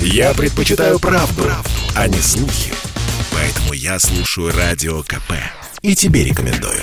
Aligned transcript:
Я 0.00 0.34
предпочитаю 0.34 0.98
правду, 0.98 1.42
правду, 1.42 1.70
а 1.94 2.08
не 2.08 2.18
слухи. 2.18 2.72
Поэтому 3.32 3.72
я 3.72 3.98
слушаю 3.98 4.52
Радио 4.56 5.02
КП. 5.02 5.32
И 5.82 5.94
тебе 5.94 6.24
рекомендую. 6.24 6.82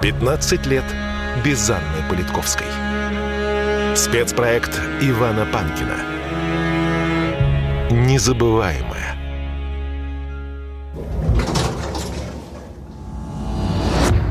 Пятнадцать 0.00 0.66
лет 0.66 0.84
без 1.44 1.70
Анны 1.70 2.08
Политковской. 2.08 2.66
Спецпроект 3.94 4.76
Ивана 5.00 5.46
Панкина. 5.46 6.11
Незабываемое. 7.92 9.14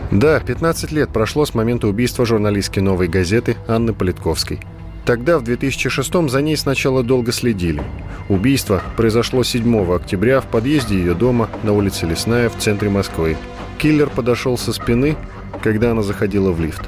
Да, 0.09 0.39
15 0.39 0.91
лет 0.91 1.09
прошло 1.09 1.45
с 1.45 1.53
момента 1.53 1.87
убийства 1.87 2.25
журналистки 2.25 2.79
«Новой 2.79 3.07
газеты» 3.07 3.57
Анны 3.67 3.93
Политковской. 3.93 4.59
Тогда, 5.05 5.37
в 5.37 5.43
2006-м, 5.43 6.27
за 6.27 6.41
ней 6.41 6.57
сначала 6.57 7.03
долго 7.03 7.31
следили. 7.31 7.83
Убийство 8.29 8.81
произошло 8.97 9.43
7 9.43 9.93
октября 9.93 10.41
в 10.41 10.47
подъезде 10.47 10.95
ее 10.95 11.13
дома 11.13 11.47
на 11.61 11.73
улице 11.73 12.07
Лесная 12.07 12.49
в 12.49 12.57
центре 12.57 12.89
Москвы. 12.89 13.37
Киллер 13.77 14.09
подошел 14.09 14.57
со 14.57 14.73
спины, 14.73 15.15
когда 15.61 15.91
она 15.91 16.01
заходила 16.01 16.51
в 16.51 16.59
лифт. 16.59 16.81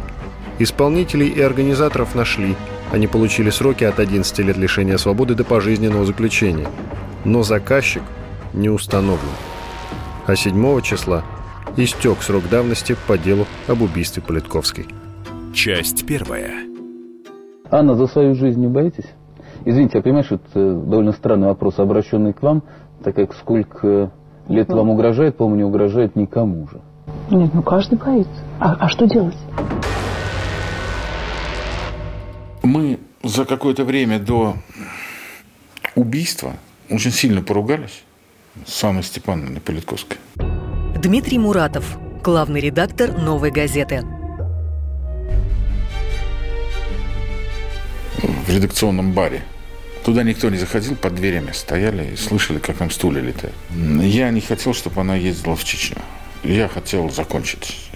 Исполнителей 0.57 1.27
и 1.27 1.39
организаторов 1.39 2.15
нашли. 2.15 2.55
Они 2.93 3.07
получили 3.07 3.49
сроки 3.49 3.83
от 3.85 3.99
11 3.99 4.37
лет 4.45 4.55
лишения 4.55 4.97
свободы 4.97 5.33
до 5.33 5.43
пожизненного 5.43 6.05
заключения. 6.05 6.67
Но 7.25 7.41
заказчик 7.41 8.03
не 8.53 8.69
установлен. 8.69 9.33
А 10.27 10.35
7 10.35 10.81
числа 10.81 11.23
истек 11.75 12.21
срок 12.21 12.43
давности 12.51 12.95
по 13.07 13.17
делу 13.17 13.47
об 13.67 13.81
убийстве 13.81 14.21
Политковской. 14.21 14.85
Часть 15.55 16.05
первая. 16.05 16.51
Анна, 17.71 17.95
за 17.95 18.05
свою 18.05 18.35
жизнь 18.35 18.61
не 18.61 18.67
боитесь? 18.67 19.09
Извините, 19.65 19.97
я 19.97 20.03
понимаю, 20.03 20.23
что 20.25 20.35
это 20.35 20.75
довольно 20.75 21.13
странный 21.13 21.47
вопрос, 21.47 21.79
обращенный 21.79 22.33
к 22.33 22.43
вам, 22.43 22.61
так 23.03 23.15
как 23.15 23.33
сколько 23.33 24.11
лет 24.47 24.69
вам 24.69 24.91
угрожает, 24.91 25.35
по-моему, 25.35 25.57
не 25.57 25.63
угрожает 25.63 26.15
никому 26.15 26.67
же. 26.67 26.79
Нет, 27.31 27.55
ну 27.55 27.63
каждый 27.63 27.97
боится. 27.97 28.43
А, 28.59 28.75
а 28.79 28.87
что 28.87 29.07
делать? 29.07 29.37
Мы 32.73 32.97
за 33.21 33.45
какое-то 33.45 33.85
время 33.85 34.17
до 34.17 34.57
убийства 35.93 36.57
очень 36.89 37.11
сильно 37.11 37.43
поругались 37.43 38.01
с 38.65 38.83
Анной 38.83 39.03
Степановной 39.03 39.61
Политковской. 39.61 40.17
Дмитрий 40.97 41.37
Муратов, 41.37 41.99
главный 42.23 42.61
редактор 42.61 43.15
«Новой 43.15 43.51
газеты». 43.51 44.01
В 48.23 48.49
редакционном 48.49 49.13
баре. 49.13 49.43
Туда 50.03 50.23
никто 50.23 50.49
не 50.49 50.57
заходил, 50.57 50.95
под 50.95 51.13
дверями 51.13 51.51
стояли 51.51 52.13
и 52.13 52.15
слышали, 52.15 52.57
как 52.57 52.77
там 52.77 52.89
стулья 52.89 53.21
летают. 53.21 53.55
Я 53.69 54.31
не 54.31 54.41
хотел, 54.41 54.73
чтобы 54.73 54.99
она 54.99 55.15
ездила 55.15 55.55
в 55.55 55.63
Чечню. 55.63 56.01
Я 56.43 56.67
хотел 56.67 57.11
закончить. 57.11 57.91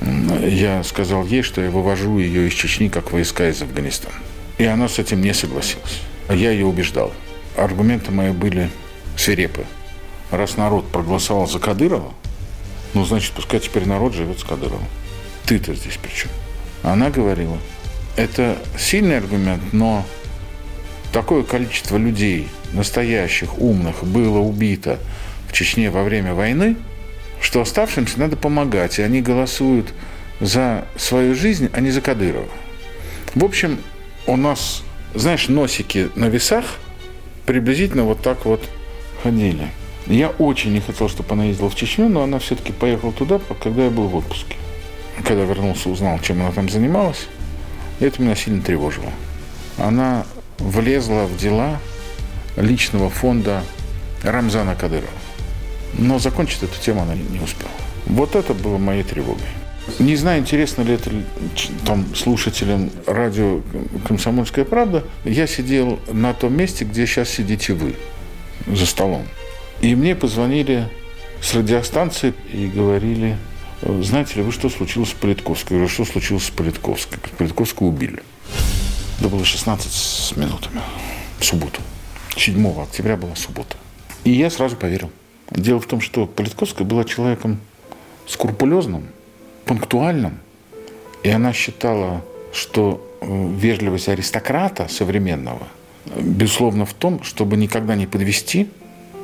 Я 0.00 0.82
сказал 0.84 1.24
ей, 1.24 1.42
что 1.42 1.60
я 1.60 1.70
вывожу 1.70 2.18
ее 2.18 2.48
из 2.48 2.54
Чечни, 2.54 2.88
как 2.88 3.12
войска 3.12 3.48
из 3.48 3.60
Афганистана. 3.62 4.14
И 4.58 4.64
она 4.64 4.88
с 4.88 4.98
этим 4.98 5.20
не 5.20 5.34
согласилась. 5.34 6.00
Я 6.28 6.50
ее 6.50 6.66
убеждал. 6.66 7.12
Аргументы 7.56 8.12
мои 8.12 8.30
были 8.30 8.70
свирепы. 9.16 9.64
Раз 10.30 10.56
народ 10.56 10.88
проголосовал 10.88 11.48
за 11.48 11.58
Кадырова, 11.58 12.12
ну, 12.94 13.04
значит, 13.04 13.32
пускай 13.32 13.60
теперь 13.60 13.86
народ 13.86 14.14
живет 14.14 14.40
с 14.40 14.44
Кадыровым. 14.44 14.86
Ты-то 15.46 15.74
здесь 15.74 15.96
при 15.96 16.10
чем? 16.10 16.30
Она 16.82 17.10
говорила, 17.10 17.58
это 18.16 18.58
сильный 18.78 19.18
аргумент, 19.18 19.62
но 19.72 20.04
такое 21.12 21.42
количество 21.42 21.96
людей, 21.96 22.48
настоящих, 22.72 23.58
умных, 23.58 24.04
было 24.04 24.38
убито 24.38 24.98
в 25.48 25.52
Чечне 25.52 25.90
во 25.90 26.02
время 26.02 26.34
войны, 26.34 26.76
что 27.40 27.60
оставшимся 27.60 28.18
надо 28.18 28.36
помогать, 28.36 28.98
и 28.98 29.02
они 29.02 29.20
голосуют 29.20 29.92
за 30.40 30.86
свою 30.96 31.34
жизнь, 31.34 31.68
а 31.72 31.80
не 31.80 31.90
за 31.90 32.00
Кадырова. 32.00 32.48
В 33.34 33.44
общем, 33.44 33.78
у 34.26 34.36
нас, 34.36 34.82
знаешь, 35.14 35.48
носики 35.48 36.08
на 36.14 36.26
весах 36.26 36.64
приблизительно 37.46 38.04
вот 38.04 38.20
так 38.20 38.44
вот 38.44 38.62
ходили. 39.22 39.68
Я 40.06 40.30
очень 40.30 40.72
не 40.72 40.80
хотел, 40.80 41.08
чтобы 41.08 41.34
она 41.34 41.44
ездила 41.44 41.68
в 41.68 41.74
Чечню, 41.74 42.08
но 42.08 42.22
она 42.22 42.38
все-таки 42.38 42.72
поехала 42.72 43.12
туда, 43.12 43.40
когда 43.62 43.84
я 43.84 43.90
был 43.90 44.08
в 44.08 44.16
отпуске. 44.16 44.56
Когда 45.24 45.44
вернулся, 45.44 45.90
узнал, 45.90 46.18
чем 46.20 46.40
она 46.40 46.52
там 46.52 46.68
занималась, 46.68 47.26
и 48.00 48.04
это 48.04 48.22
меня 48.22 48.36
сильно 48.36 48.62
тревожило. 48.62 49.10
Она 49.76 50.24
влезла 50.58 51.24
в 51.26 51.36
дела 51.36 51.78
личного 52.56 53.10
фонда 53.10 53.62
Рамзана 54.22 54.74
Кадырова. 54.74 55.08
Но 55.94 56.18
закончить 56.18 56.62
эту 56.62 56.78
тему 56.80 57.02
она 57.02 57.14
не 57.14 57.40
успела. 57.40 57.70
Вот 58.06 58.34
это 58.36 58.54
было 58.54 58.78
моей 58.78 59.02
тревогой. 59.02 59.46
Не 59.98 60.16
знаю, 60.16 60.40
интересно 60.40 60.82
ли 60.82 60.94
это 60.94 61.10
там, 61.86 62.14
слушателям 62.14 62.90
радио 63.06 63.62
«Комсомольская 64.06 64.64
правда». 64.64 65.02
Я 65.24 65.46
сидел 65.46 65.98
на 66.12 66.34
том 66.34 66.54
месте, 66.54 66.84
где 66.84 67.06
сейчас 67.06 67.30
сидите 67.30 67.72
вы, 67.72 67.96
за 68.66 68.84
столом. 68.84 69.26
И 69.80 69.94
мне 69.94 70.14
позвонили 70.14 70.88
с 71.40 71.54
радиостанции 71.54 72.34
и 72.52 72.66
говорили, 72.66 73.38
знаете 73.80 74.36
ли, 74.36 74.42
вы 74.42 74.52
что 74.52 74.68
случилось 74.68 75.10
с 75.10 75.14
Политковской? 75.14 75.76
Я 75.76 75.78
говорю, 75.78 75.92
что 75.92 76.04
случилось 76.04 76.44
с 76.44 76.50
Политковской? 76.50 77.18
Политковскую 77.38 77.90
убили. 77.90 78.22
Это 79.20 79.28
было 79.28 79.44
16 79.44 79.90
с 79.90 80.36
минутами. 80.36 80.80
В 81.38 81.44
субботу. 81.44 81.80
7 82.36 82.82
октября 82.82 83.16
была 83.16 83.34
суббота. 83.36 83.76
И 84.24 84.32
я 84.32 84.50
сразу 84.50 84.76
поверил. 84.76 85.10
Дело 85.50 85.80
в 85.80 85.86
том, 85.86 86.00
что 86.00 86.26
Политковская 86.26 86.86
была 86.86 87.04
человеком 87.04 87.58
скрупулезным, 88.26 89.06
пунктуальным. 89.64 90.38
И 91.22 91.30
она 91.30 91.52
считала, 91.52 92.24
что 92.52 93.04
э, 93.20 93.26
вежливость 93.56 94.08
аристократа 94.08 94.88
современного, 94.88 95.66
безусловно, 96.16 96.84
в 96.84 96.94
том, 96.94 97.22
чтобы 97.22 97.56
никогда 97.56 97.96
не 97.96 98.06
подвести 98.06 98.70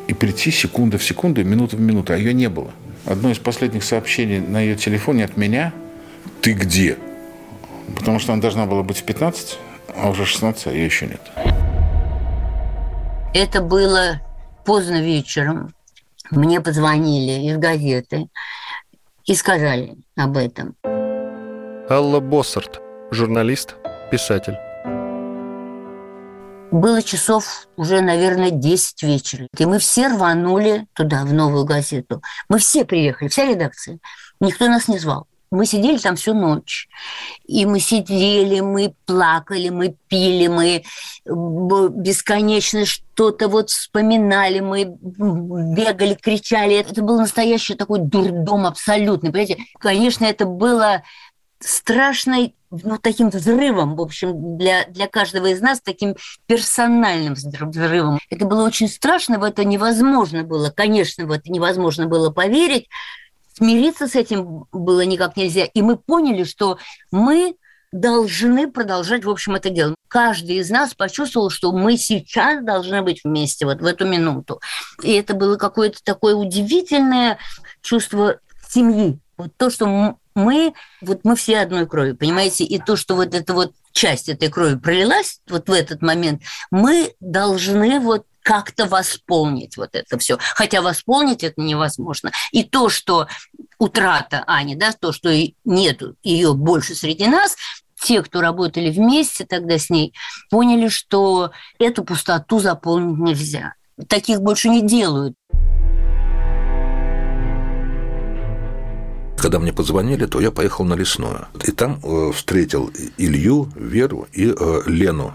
и 0.08 0.14
прийти 0.14 0.50
секунда 0.50 0.98
в 0.98 1.04
секунду, 1.04 1.44
минута 1.44 1.76
в 1.76 1.80
минуту. 1.80 2.12
А 2.12 2.16
ее 2.16 2.34
не 2.34 2.48
было. 2.48 2.70
Одно 3.06 3.30
из 3.30 3.38
последних 3.38 3.84
сообщений 3.84 4.40
на 4.40 4.60
ее 4.60 4.76
телефоне 4.76 5.24
от 5.24 5.36
меня 5.36 5.72
«Ты 6.40 6.52
где?». 6.52 6.96
Потому 7.94 8.18
что 8.18 8.32
она 8.32 8.40
должна 8.40 8.66
была 8.66 8.82
быть 8.82 8.98
в 8.98 9.04
15, 9.04 9.58
а 9.94 10.10
уже 10.10 10.24
16, 10.24 10.66
а 10.66 10.72
ее 10.72 10.86
еще 10.86 11.06
нет. 11.06 11.20
Это 13.34 13.60
было 13.60 14.20
поздно 14.64 15.02
вечером. 15.02 15.74
Мне 16.30 16.60
позвонили 16.60 17.50
из 17.50 17.58
газеты 17.58 18.28
и 19.26 19.34
сказали 19.34 19.96
об 20.16 20.36
этом. 20.36 20.74
Алла 21.90 22.20
Боссарт, 22.20 22.80
журналист, 23.10 23.76
писатель. 24.10 24.56
Было 26.70 27.02
часов 27.02 27.68
уже, 27.76 28.00
наверное, 28.00 28.50
10 28.50 29.02
вечера. 29.04 29.48
И 29.56 29.66
мы 29.66 29.78
все 29.78 30.08
рванули 30.08 30.86
туда, 30.94 31.24
в 31.24 31.32
новую 31.32 31.64
газету. 31.64 32.20
Мы 32.48 32.58
все 32.58 32.84
приехали, 32.84 33.28
вся 33.28 33.44
редакция. 33.44 33.98
Никто 34.40 34.66
нас 34.66 34.88
не 34.88 34.98
звал. 34.98 35.28
Мы 35.54 35.66
сидели 35.66 35.98
там 35.98 36.16
всю 36.16 36.34
ночь. 36.34 36.88
И 37.46 37.64
мы 37.66 37.80
сидели, 37.80 38.60
мы 38.60 38.94
плакали, 39.06 39.68
мы 39.68 39.96
пили, 40.08 40.48
мы 40.48 40.82
бесконечно 41.24 42.84
что-то 42.84 43.48
вот 43.48 43.70
вспоминали, 43.70 44.60
мы 44.60 44.84
бегали, 44.84 46.14
кричали. 46.14 46.76
Это 46.76 47.02
был 47.02 47.18
настоящий 47.18 47.74
такой 47.74 48.00
дурдом 48.00 48.66
абсолютный. 48.66 49.30
Понимаете? 49.30 49.58
Конечно, 49.78 50.24
это 50.24 50.44
было 50.44 51.02
страшной 51.60 52.54
ну, 52.70 52.98
таким 52.98 53.30
взрывом, 53.30 53.94
в 53.96 54.00
общем, 54.00 54.58
для, 54.58 54.84
для 54.86 55.06
каждого 55.06 55.46
из 55.46 55.60
нас, 55.60 55.80
таким 55.80 56.16
персональным 56.46 57.34
взрывом. 57.34 58.18
Это 58.30 58.46
было 58.46 58.66
очень 58.66 58.88
страшно, 58.88 59.38
в 59.38 59.44
это 59.44 59.64
невозможно 59.64 60.42
было, 60.42 60.70
конечно, 60.70 61.26
в 61.26 61.30
это 61.30 61.50
невозможно 61.50 62.06
было 62.06 62.30
поверить, 62.30 62.88
смириться 63.56 64.08
с 64.08 64.14
этим 64.14 64.66
было 64.72 65.02
никак 65.02 65.36
нельзя. 65.36 65.64
И 65.64 65.82
мы 65.82 65.96
поняли, 65.96 66.44
что 66.44 66.78
мы 67.10 67.56
должны 67.92 68.70
продолжать, 68.70 69.24
в 69.24 69.30
общем, 69.30 69.54
это 69.54 69.70
дело. 69.70 69.94
Каждый 70.08 70.56
из 70.56 70.68
нас 70.68 70.94
почувствовал, 70.94 71.48
что 71.48 71.72
мы 71.72 71.96
сейчас 71.96 72.62
должны 72.64 73.02
быть 73.02 73.22
вместе 73.22 73.66
вот 73.66 73.80
в 73.80 73.86
эту 73.86 74.06
минуту. 74.06 74.60
И 75.02 75.12
это 75.12 75.34
было 75.34 75.56
какое-то 75.56 76.02
такое 76.02 76.34
удивительное 76.34 77.38
чувство 77.82 78.38
семьи. 78.68 79.18
Вот 79.36 79.52
то, 79.56 79.70
что 79.70 80.16
мы, 80.34 80.74
вот 81.00 81.20
мы 81.22 81.36
все 81.36 81.58
одной 81.58 81.86
крови, 81.86 82.12
понимаете? 82.12 82.64
И 82.64 82.78
то, 82.78 82.96
что 82.96 83.14
вот 83.14 83.34
эта 83.34 83.54
вот 83.54 83.72
часть 83.92 84.28
этой 84.28 84.48
крови 84.48 84.76
пролилась 84.76 85.40
вот 85.48 85.68
в 85.68 85.72
этот 85.72 86.02
момент, 86.02 86.42
мы 86.72 87.14
должны 87.20 88.00
вот 88.00 88.26
как-то 88.44 88.86
восполнить 88.86 89.76
вот 89.76 89.90
это 89.94 90.18
все. 90.18 90.38
Хотя 90.54 90.82
восполнить 90.82 91.42
это 91.42 91.60
невозможно. 91.60 92.30
И 92.52 92.62
то, 92.62 92.88
что 92.88 93.26
утрата 93.78 94.44
Ани, 94.46 94.76
да, 94.76 94.92
то, 94.92 95.12
что 95.12 95.30
нет 95.64 96.02
ее 96.22 96.54
больше 96.54 96.94
среди 96.94 97.26
нас, 97.26 97.56
те, 98.00 98.22
кто 98.22 98.42
работали 98.42 98.90
вместе 98.90 99.46
тогда 99.46 99.78
с 99.78 99.88
ней, 99.88 100.12
поняли, 100.50 100.88
что 100.88 101.52
эту 101.78 102.04
пустоту 102.04 102.60
заполнить 102.60 103.18
нельзя. 103.18 103.74
Таких 104.08 104.42
больше 104.42 104.68
не 104.68 104.82
делают. 104.82 105.34
Когда 109.38 109.58
мне 109.58 109.72
позвонили, 109.72 110.26
то 110.26 110.40
я 110.40 110.50
поехал 110.50 110.84
на 110.84 110.94
лесную. 110.94 111.48
И 111.66 111.70
там 111.70 112.00
э, 112.02 112.32
встретил 112.32 112.90
Илью, 113.18 113.70
Веру 113.74 114.26
и 114.32 114.54
э, 114.58 114.82
Лену. 114.86 115.34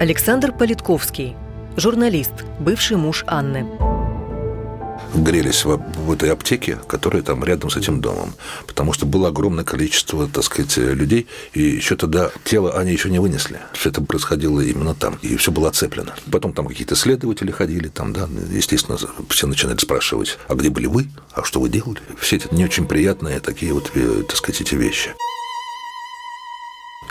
Александр 0.00 0.52
Политковский, 0.52 1.36
журналист, 1.76 2.32
бывший 2.58 2.96
муж 2.96 3.24
Анны 3.26 3.66
грелись 5.14 5.64
в, 5.64 5.76
в 5.76 6.12
этой 6.12 6.30
аптеке, 6.30 6.78
которая 6.86 7.22
там 7.22 7.44
рядом 7.44 7.70
с 7.70 7.76
этим 7.76 8.00
домом. 8.00 8.34
Потому 8.66 8.92
что 8.92 9.06
было 9.06 9.28
огромное 9.28 9.64
количество, 9.64 10.28
так 10.28 10.44
сказать, 10.44 10.76
людей, 10.76 11.26
и 11.52 11.62
еще 11.62 11.96
тогда 11.96 12.30
тело 12.44 12.78
они 12.78 12.92
еще 12.92 13.10
не 13.10 13.18
вынесли. 13.18 13.58
Все 13.72 13.90
это 13.90 14.02
происходило 14.02 14.60
именно 14.60 14.94
там, 14.94 15.18
и 15.22 15.36
все 15.36 15.50
было 15.50 15.68
оцеплено. 15.68 16.14
Потом 16.30 16.52
там 16.52 16.66
какие-то 16.66 16.96
следователи 16.96 17.50
ходили, 17.50 17.88
там, 17.88 18.12
да, 18.12 18.28
естественно, 18.50 18.98
все 19.28 19.46
начинали 19.46 19.78
спрашивать, 19.78 20.38
а 20.48 20.54
где 20.54 20.70
были 20.70 20.86
вы, 20.86 21.08
а 21.32 21.44
что 21.44 21.60
вы 21.60 21.68
делали? 21.68 22.00
Все 22.18 22.36
эти 22.36 22.52
не 22.52 22.64
очень 22.64 22.86
приятные 22.86 23.40
такие 23.40 23.72
вот, 23.72 23.90
э, 23.94 24.22
так 24.26 24.36
сказать, 24.36 24.60
эти 24.60 24.74
вещи. 24.74 25.14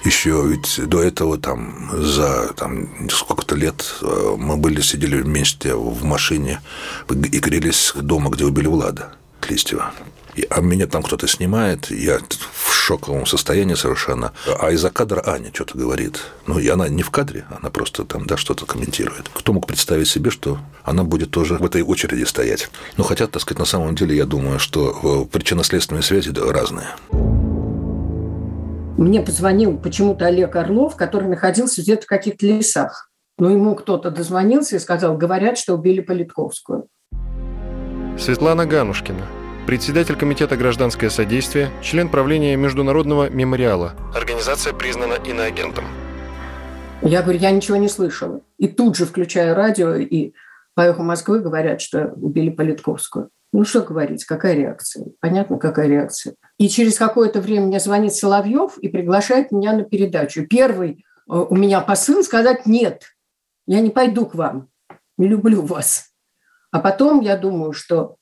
Еще 0.03 0.43
ведь 0.47 0.79
до 0.87 1.01
этого 1.01 1.37
там 1.37 1.89
за 1.93 2.53
там, 2.53 3.09
сколько-то 3.09 3.55
лет 3.55 3.95
э, 4.01 4.35
мы 4.37 4.57
были, 4.57 4.81
сидели 4.81 5.21
вместе 5.21 5.75
в 5.75 6.03
машине 6.03 6.61
и 7.09 7.39
грелись 7.39 7.93
дома, 7.95 8.29
где 8.29 8.45
убили 8.45 8.67
Влада 8.67 9.13
Листьева. 9.47 9.91
А 10.49 10.61
меня 10.61 10.87
там 10.87 11.03
кто-то 11.03 11.27
снимает, 11.27 11.91
я 11.91 12.19
в 12.53 12.73
шоковом 12.73 13.25
состоянии 13.25 13.75
совершенно. 13.75 14.31
А 14.59 14.71
из-за 14.71 14.89
кадра 14.89 15.21
Аня 15.25 15.51
что-то 15.53 15.77
говорит. 15.77 16.21
Ну, 16.47 16.59
и 16.59 16.67
она 16.69 16.87
не 16.87 17.03
в 17.03 17.09
кадре, 17.09 17.45
она 17.49 17.69
просто 17.69 18.05
там, 18.05 18.25
да, 18.25 18.37
что-то 18.37 18.65
комментирует. 18.65 19.29
Кто 19.33 19.53
мог 19.53 19.67
представить 19.67 20.07
себе, 20.07 20.29
что 20.31 20.59
она 20.83 21.03
будет 21.03 21.31
тоже 21.31 21.55
в 21.55 21.65
этой 21.65 21.81
очереди 21.81 22.23
стоять? 22.23 22.69
Ну, 22.95 23.03
хотя, 23.03 23.27
так 23.27 23.41
сказать, 23.41 23.59
на 23.59 23.65
самом 23.65 23.95
деле, 23.95 24.15
я 24.15 24.25
думаю, 24.25 24.59
что 24.59 25.27
э, 25.27 25.31
причинно-следственные 25.31 26.03
связи 26.03 26.31
разные. 26.31 26.87
Мне 28.99 29.21
позвонил 29.21 29.77
почему-то 29.77 30.25
Олег 30.25 30.57
Орлов, 30.57 30.97
который 30.97 31.29
находился 31.29 31.81
где-то 31.81 32.01
в 32.01 32.07
каких-то 32.07 32.45
лесах. 32.45 33.09
Но 33.37 33.49
ему 33.49 33.73
кто-то 33.73 34.11
дозвонился 34.11 34.75
и 34.75 34.79
сказал, 34.79 35.17
говорят, 35.17 35.57
что 35.57 35.75
убили 35.75 36.01
Политковскую. 36.01 36.89
Светлана 38.19 38.65
Ганушкина, 38.65 39.25
председатель 39.65 40.17
Комитета 40.17 40.57
гражданское 40.57 41.09
содействие, 41.09 41.69
член 41.81 42.09
правления 42.09 42.57
Международного 42.57 43.29
мемориала. 43.29 43.93
Организация 44.13 44.73
признана 44.73 45.13
иноагентом. 45.13 45.85
Я 47.01 47.21
говорю, 47.21 47.39
я 47.39 47.51
ничего 47.51 47.77
не 47.77 47.87
слышала. 47.87 48.41
И 48.57 48.67
тут 48.67 48.97
же 48.97 49.05
включаю 49.05 49.55
радио, 49.55 49.95
и 49.95 50.33
по 50.75 50.81
эху 50.81 51.03
Москвы 51.03 51.39
говорят, 51.39 51.79
что 51.79 52.11
убили 52.17 52.49
Политковскую. 52.49 53.29
Ну, 53.53 53.63
что 53.63 53.79
говорить, 53.79 54.25
какая 54.25 54.55
реакция? 54.55 55.05
Понятно, 55.21 55.57
какая 55.57 55.87
реакция. 55.87 56.35
И 56.59 56.67
через 56.67 56.97
какое-то 56.97 57.39
время 57.39 57.67
мне 57.67 57.79
звонит 57.79 58.13
Соловьев 58.13 58.77
и 58.77 58.89
приглашает 58.89 59.51
меня 59.51 59.73
на 59.73 59.83
передачу. 59.83 60.45
Первый 60.45 60.91
э, 60.91 61.33
у 61.33 61.55
меня 61.55 61.79
посыл 61.79 62.21
сказать 62.21 62.65
«нет, 62.65 63.03
я 63.65 63.79
не 63.79 63.89
пойду 63.89 64.25
к 64.25 64.35
вам, 64.35 64.67
не 65.17 65.27
люблю 65.27 65.61
вас». 65.61 66.11
А 66.71 66.79
потом 66.79 67.21
я 67.21 67.37
думаю, 67.37 67.71
что 67.71 68.17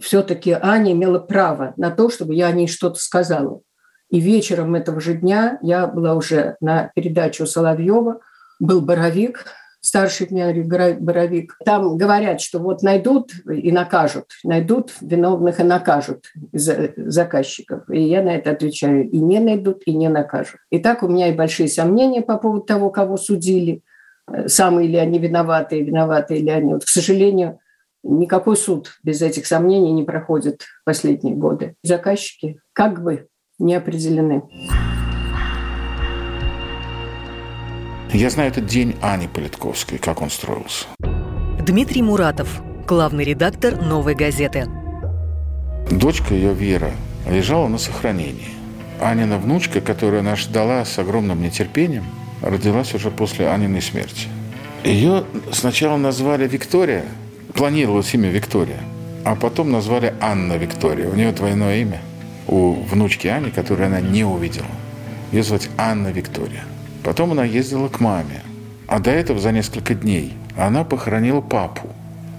все-таки 0.00 0.52
Аня 0.52 0.92
имела 0.92 1.18
право 1.18 1.74
на 1.76 1.90
то, 1.90 2.10
чтобы 2.10 2.34
я 2.34 2.46
о 2.46 2.52
ней 2.52 2.68
что-то 2.68 3.00
сказала. 3.00 3.60
И 4.08 4.20
вечером 4.20 4.76
этого 4.76 5.00
же 5.00 5.14
дня 5.14 5.58
я 5.60 5.86
была 5.86 6.14
уже 6.14 6.56
на 6.60 6.92
передачу 6.94 7.44
Соловьева, 7.44 8.20
был 8.60 8.82
Боровик, 8.82 9.46
старший 9.80 10.26
князь 10.26 10.56
Боровик. 10.66 11.56
Там 11.64 11.96
говорят, 11.96 12.40
что 12.40 12.58
вот 12.58 12.82
найдут 12.82 13.32
и 13.50 13.72
накажут, 13.72 14.26
найдут 14.44 14.92
виновных 15.00 15.60
и 15.60 15.64
накажут 15.64 16.26
заказчиков. 16.52 17.88
И 17.90 18.02
я 18.02 18.22
на 18.22 18.36
это 18.36 18.50
отвечаю, 18.50 19.08
и 19.08 19.18
не 19.18 19.40
найдут, 19.40 19.82
и 19.86 19.94
не 19.94 20.08
накажут. 20.08 20.60
И 20.70 20.78
так 20.78 21.02
у 21.02 21.08
меня 21.08 21.28
и 21.28 21.36
большие 21.36 21.68
сомнения 21.68 22.22
по 22.22 22.36
поводу 22.36 22.64
того, 22.64 22.90
кого 22.90 23.16
судили, 23.16 23.82
самые 24.46 24.88
ли 24.88 24.96
они 24.96 25.18
виноваты, 25.18 25.82
виноваты 25.82 26.36
ли 26.36 26.50
они. 26.50 26.74
Вот, 26.74 26.84
к 26.84 26.88
сожалению, 26.88 27.58
никакой 28.02 28.56
суд 28.56 28.98
без 29.02 29.22
этих 29.22 29.46
сомнений 29.46 29.92
не 29.92 30.04
проходит 30.04 30.62
в 30.62 30.84
последние 30.84 31.34
годы. 31.34 31.74
Заказчики 31.82 32.60
как 32.72 33.02
бы 33.02 33.28
не 33.58 33.74
определены. 33.74 34.42
Я 38.12 38.28
знаю 38.28 38.50
этот 38.50 38.66
день 38.66 38.96
Ани 39.02 39.28
Политковской, 39.28 39.98
как 39.98 40.20
он 40.20 40.30
строился. 40.30 40.86
Дмитрий 41.64 42.02
Муратов, 42.02 42.60
главный 42.84 43.22
редактор 43.22 43.80
«Новой 43.80 44.16
газеты». 44.16 44.66
Дочка 45.92 46.34
ее, 46.34 46.52
Вера, 46.52 46.90
лежала 47.28 47.68
на 47.68 47.78
сохранении. 47.78 48.48
Анина 49.00 49.38
внучка, 49.38 49.80
которую 49.80 50.20
она 50.20 50.34
ждала 50.34 50.84
с 50.84 50.98
огромным 50.98 51.40
нетерпением, 51.40 52.04
родилась 52.42 52.92
уже 52.94 53.12
после 53.12 53.48
Аниной 53.48 53.80
смерти. 53.80 54.26
Ее 54.82 55.22
сначала 55.52 55.96
назвали 55.96 56.48
Виктория, 56.48 57.04
планировалось 57.54 58.12
имя 58.14 58.28
Виктория, 58.28 58.80
а 59.24 59.36
потом 59.36 59.70
назвали 59.70 60.14
Анна 60.20 60.54
Виктория. 60.54 61.08
У 61.08 61.14
нее 61.14 61.30
двойное 61.30 61.76
имя. 61.82 62.00
У 62.48 62.72
внучки 62.72 63.28
Ани, 63.28 63.50
которую 63.50 63.86
она 63.86 64.00
не 64.00 64.24
увидела. 64.24 64.66
Ее 65.30 65.44
звать 65.44 65.70
Анна 65.76 66.08
Виктория. 66.08 66.64
Потом 67.04 67.32
она 67.32 67.44
ездила 67.44 67.88
к 67.88 68.00
маме. 68.00 68.42
А 68.86 68.98
до 68.98 69.10
этого 69.10 69.38
за 69.38 69.52
несколько 69.52 69.94
дней 69.94 70.34
она 70.56 70.84
похоронила 70.84 71.40
папу. 71.40 71.88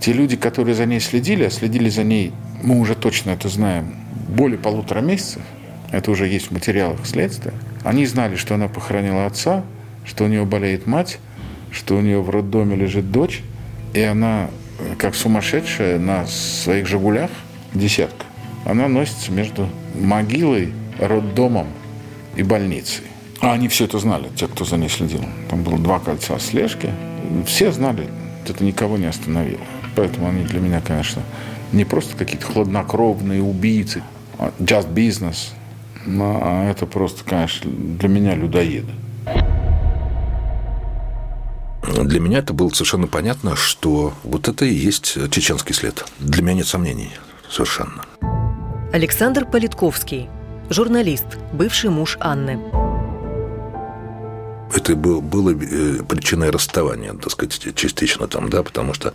Те 0.02 0.14
люди, 0.14 0.36
которые 0.36 0.76
за 0.76 0.86
ней 0.86 1.00
следили, 1.00 1.44
а 1.46 1.50
следили 1.50 1.90
за 1.90 2.04
ней, 2.04 2.34
мы 2.62 2.80
уже 2.80 2.96
точно 2.96 3.32
это 3.32 3.50
знаем, 3.50 3.96
более 4.28 4.58
полутора 4.58 5.00
месяцев, 5.00 5.42
это 5.92 6.12
уже 6.12 6.28
есть 6.28 6.48
в 6.48 6.52
материалах 6.52 7.06
следствия, 7.06 7.54
они 7.84 8.06
знали, 8.06 8.36
что 8.36 8.56
она 8.56 8.68
похоронила 8.68 9.26
отца, 9.26 9.64
что 10.06 10.26
у 10.26 10.28
нее 10.28 10.46
болеет 10.46 10.88
мать, 10.88 11.20
что 11.72 11.98
у 11.98 12.02
нее 12.02 12.22
в 12.22 12.30
роддоме 12.30 12.76
лежит 12.76 13.12
дочь, 13.12 13.42
и 13.94 14.02
она, 14.02 14.50
как 14.98 15.16
сумасшедшая, 15.16 16.00
на 16.00 16.26
своих 16.28 16.88
«Жигулях», 16.88 17.30
десятка, 17.74 18.26
она 18.66 18.88
носится 18.88 19.32
между 19.32 19.70
могилой, 19.96 20.74
роддомом 21.00 21.68
и 22.36 22.44
больницей. 22.44 23.04
А 23.42 23.54
они 23.54 23.68
все 23.70 23.86
это 23.86 23.98
знали, 23.98 24.30
те, 24.36 24.48
кто 24.48 24.66
за 24.66 24.78
ней 24.78 24.90
следил. 24.90 25.26
Там 25.50 25.64
было 25.64 25.80
два 25.80 26.00
кольца 26.00 26.38
слежки. 26.38 26.92
Все 27.48 27.72
знали, 27.72 28.08
это 28.48 28.64
никого 28.64 28.98
не 28.98 29.06
остановило. 29.06 29.62
Поэтому 29.96 30.30
они 30.30 30.44
для 30.44 30.60
меня, 30.60 30.80
конечно, 30.80 31.24
не 31.72 31.84
просто 31.84 32.16
какие-то 32.16 32.46
хладнокровные 32.46 33.42
убийцы, 33.42 34.04
а 34.38 34.52
just 34.60 34.94
business, 34.94 35.54
а 36.06 36.70
это 36.70 36.86
просто, 36.86 37.24
конечно, 37.24 37.70
для 37.72 38.10
меня 38.10 38.36
людоеды. 38.36 38.92
Для 42.04 42.20
меня 42.20 42.40
это 42.40 42.54
было 42.54 42.70
совершенно 42.70 43.08
понятно, 43.08 43.56
что 43.56 44.14
вот 44.24 44.48
это 44.48 44.66
и 44.66 44.74
есть 44.74 45.18
чеченский 45.32 45.74
след. 45.74 46.06
Для 46.20 46.44
меня 46.44 46.56
нет 46.58 46.68
сомнений 46.68 47.10
совершенно. 47.50 48.06
Александр 48.94 49.46
Политковский, 49.46 50.30
журналист, 50.70 51.38
бывший 51.54 51.90
муж 51.90 52.18
Анны 52.20 52.60
это 54.74 54.96
был, 54.96 55.22
было 55.22 55.52
э, 55.52 56.04
причиной 56.08 56.50
расставания, 56.50 57.14
так 57.14 57.32
сказать, 57.32 57.76
частично 57.76 58.28
там, 58.28 58.50
да, 58.50 58.64
потому 58.64 58.94
что, 58.94 59.14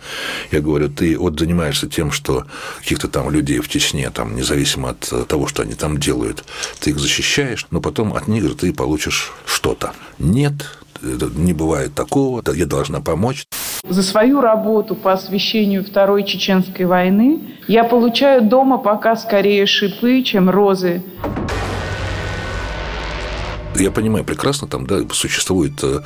я 0.51 0.59
говорю, 0.61 0.89
ты 0.89 1.17
вот 1.17 1.39
занимаешься 1.39 1.87
тем, 1.87 2.11
что 2.11 2.45
каких-то 2.79 3.07
там 3.07 3.29
людей 3.31 3.59
в 3.59 3.69
Чечне, 3.69 4.09
там, 4.09 4.35
независимо 4.35 4.89
от 4.89 5.27
того, 5.27 5.47
что 5.47 5.63
они 5.63 5.73
там 5.73 5.97
делают, 5.97 6.43
ты 6.79 6.91
их 6.91 6.99
защищаешь, 6.99 7.67
но 7.71 7.81
потом 7.81 8.13
от 8.13 8.27
них 8.27 8.57
ты 8.57 8.73
получишь 8.73 9.33
что-то. 9.45 9.93
Нет, 10.19 10.53
не 11.01 11.53
бывает 11.53 11.93
такого, 11.93 12.43
я 12.53 12.65
должна 12.65 13.01
помочь. 13.01 13.45
За 13.87 14.03
свою 14.03 14.41
работу 14.41 14.95
по 14.95 15.13
освещению 15.13 15.83
Второй 15.83 16.23
Чеченской 16.23 16.85
войны 16.85 17.39
я 17.67 17.83
получаю 17.83 18.41
дома 18.41 18.77
пока 18.77 19.15
скорее 19.15 19.65
шипы, 19.65 20.23
чем 20.23 20.49
розы 20.49 21.03
Я 23.79 23.91
понимаю 23.91 24.25
прекрасно, 24.25 24.67
там, 24.67 24.87
да, 24.87 25.01
существует 25.11 25.83
э, 25.83 26.01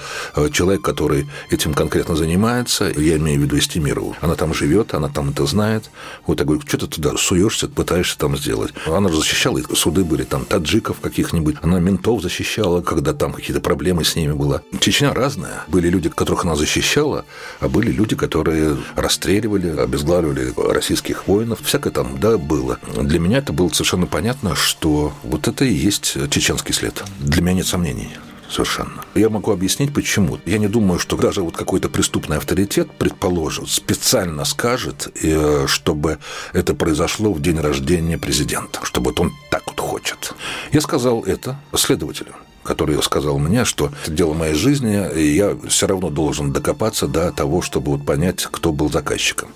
человек, 0.51 0.81
который 0.81 1.27
этим 1.49 1.73
конкретно 1.73 2.15
занимается, 2.15 2.91
я 2.97 3.17
имею 3.17 3.39
в 3.39 3.43
виду 3.43 3.57
Эстимирову. 3.57 4.15
Она 4.21 4.35
там 4.35 4.53
живет, 4.53 4.93
она 4.93 5.07
там 5.09 5.29
это 5.29 5.45
знает. 5.45 5.89
Вот 6.27 6.39
я 6.39 6.45
говорю, 6.45 6.61
что 6.67 6.77
ты 6.79 6.87
туда 6.87 7.15
суешься, 7.17 7.67
пытаешься 7.67 8.17
там 8.17 8.37
сделать. 8.37 8.73
Она 8.85 9.09
же 9.09 9.17
защищала, 9.17 9.59
суды 9.73 10.03
были 10.03 10.23
там 10.23 10.45
таджиков 10.45 10.99
каких-нибудь, 10.99 11.57
она 11.61 11.79
ментов 11.79 12.21
защищала, 12.21 12.81
когда 12.81 13.13
там 13.13 13.33
какие-то 13.33 13.61
проблемы 13.61 14.03
с 14.03 14.15
ними 14.15 14.33
было. 14.33 14.61
Чечня 14.79 15.13
разная. 15.13 15.63
Были 15.67 15.89
люди, 15.89 16.09
которых 16.09 16.43
она 16.45 16.55
защищала, 16.55 17.25
а 17.59 17.69
были 17.69 17.91
люди, 17.91 18.15
которые 18.15 18.77
расстреливали, 18.95 19.69
обезглавливали 19.77 20.53
российских 20.71 21.27
воинов. 21.27 21.59
Всякое 21.63 21.91
там, 21.91 22.19
да, 22.19 22.37
было. 22.37 22.79
Для 22.97 23.19
меня 23.19 23.37
это 23.37 23.53
было 23.53 23.69
совершенно 23.69 24.07
понятно, 24.07 24.55
что 24.55 25.13
вот 25.23 25.47
это 25.47 25.63
и 25.63 25.73
есть 25.73 26.17
чеченский 26.29 26.73
след. 26.73 27.03
Для 27.19 27.41
меня 27.41 27.60
нет 27.61 27.67
сомнений 27.67 28.09
совершенно. 28.49 29.05
Я 29.15 29.29
могу 29.29 29.51
объяснить, 29.51 29.93
почему. 29.93 30.39
Я 30.45 30.57
не 30.57 30.67
думаю, 30.67 30.99
что 30.99 31.15
даже 31.15 31.41
вот 31.41 31.55
какой-то 31.55 31.89
преступный 31.89 32.37
авторитет, 32.37 32.89
предположим, 32.97 33.67
специально 33.67 34.43
скажет, 34.45 35.07
э, 35.23 35.67
чтобы 35.67 36.17
это 36.53 36.73
произошло 36.73 37.31
в 37.31 37.41
день 37.41 37.59
рождения 37.59 38.17
президента, 38.17 38.79
чтобы 38.83 39.11
вот 39.11 39.19
он 39.19 39.31
так 39.51 39.63
вот 39.67 39.79
хочет. 39.79 40.33
Я 40.73 40.81
сказал 40.81 41.23
это 41.23 41.59
следователю 41.75 42.33
который 42.63 43.01
сказал 43.01 43.39
мне, 43.39 43.65
что 43.65 43.91
это 44.03 44.11
дело 44.11 44.35
моей 44.35 44.53
жизни, 44.53 45.09
и 45.15 45.35
я 45.35 45.57
все 45.67 45.87
равно 45.87 46.11
должен 46.11 46.53
докопаться 46.53 47.07
до 47.07 47.31
того, 47.31 47.63
чтобы 47.63 47.93
вот 47.93 48.05
понять, 48.05 48.47
кто 48.51 48.71
был 48.71 48.91
заказчиком. 48.91 49.49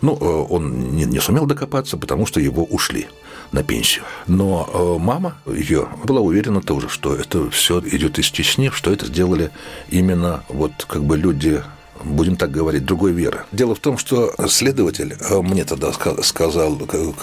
Ну, 0.00 0.16
э, 0.16 0.46
он 0.48 0.94
не, 0.94 1.04
не 1.04 1.20
сумел 1.20 1.46
докопаться, 1.46 1.96
потому 1.96 2.24
что 2.24 2.38
его 2.38 2.62
ушли 2.64 3.08
на 3.52 3.62
пенсию. 3.62 4.04
Но 4.26 4.68
э, 4.72 5.02
мама 5.02 5.36
ее 5.46 5.88
была 6.04 6.20
уверена 6.20 6.62
тоже, 6.62 6.88
что 6.88 7.14
это 7.14 7.50
все 7.50 7.80
идет 7.80 8.18
из 8.18 8.26
Чечни, 8.26 8.70
что 8.70 8.92
это 8.92 9.06
сделали 9.06 9.50
именно 9.90 10.42
вот 10.48 10.72
как 10.88 11.04
бы 11.04 11.16
люди 11.16 11.62
будем 12.02 12.34
так 12.34 12.50
говорить, 12.50 12.84
другой 12.84 13.12
веры. 13.12 13.42
Дело 13.52 13.76
в 13.76 13.78
том, 13.78 13.96
что 13.96 14.34
следователь 14.48 15.14
э, 15.20 15.40
мне 15.40 15.64
тогда 15.64 15.92
сказал, 16.22 16.76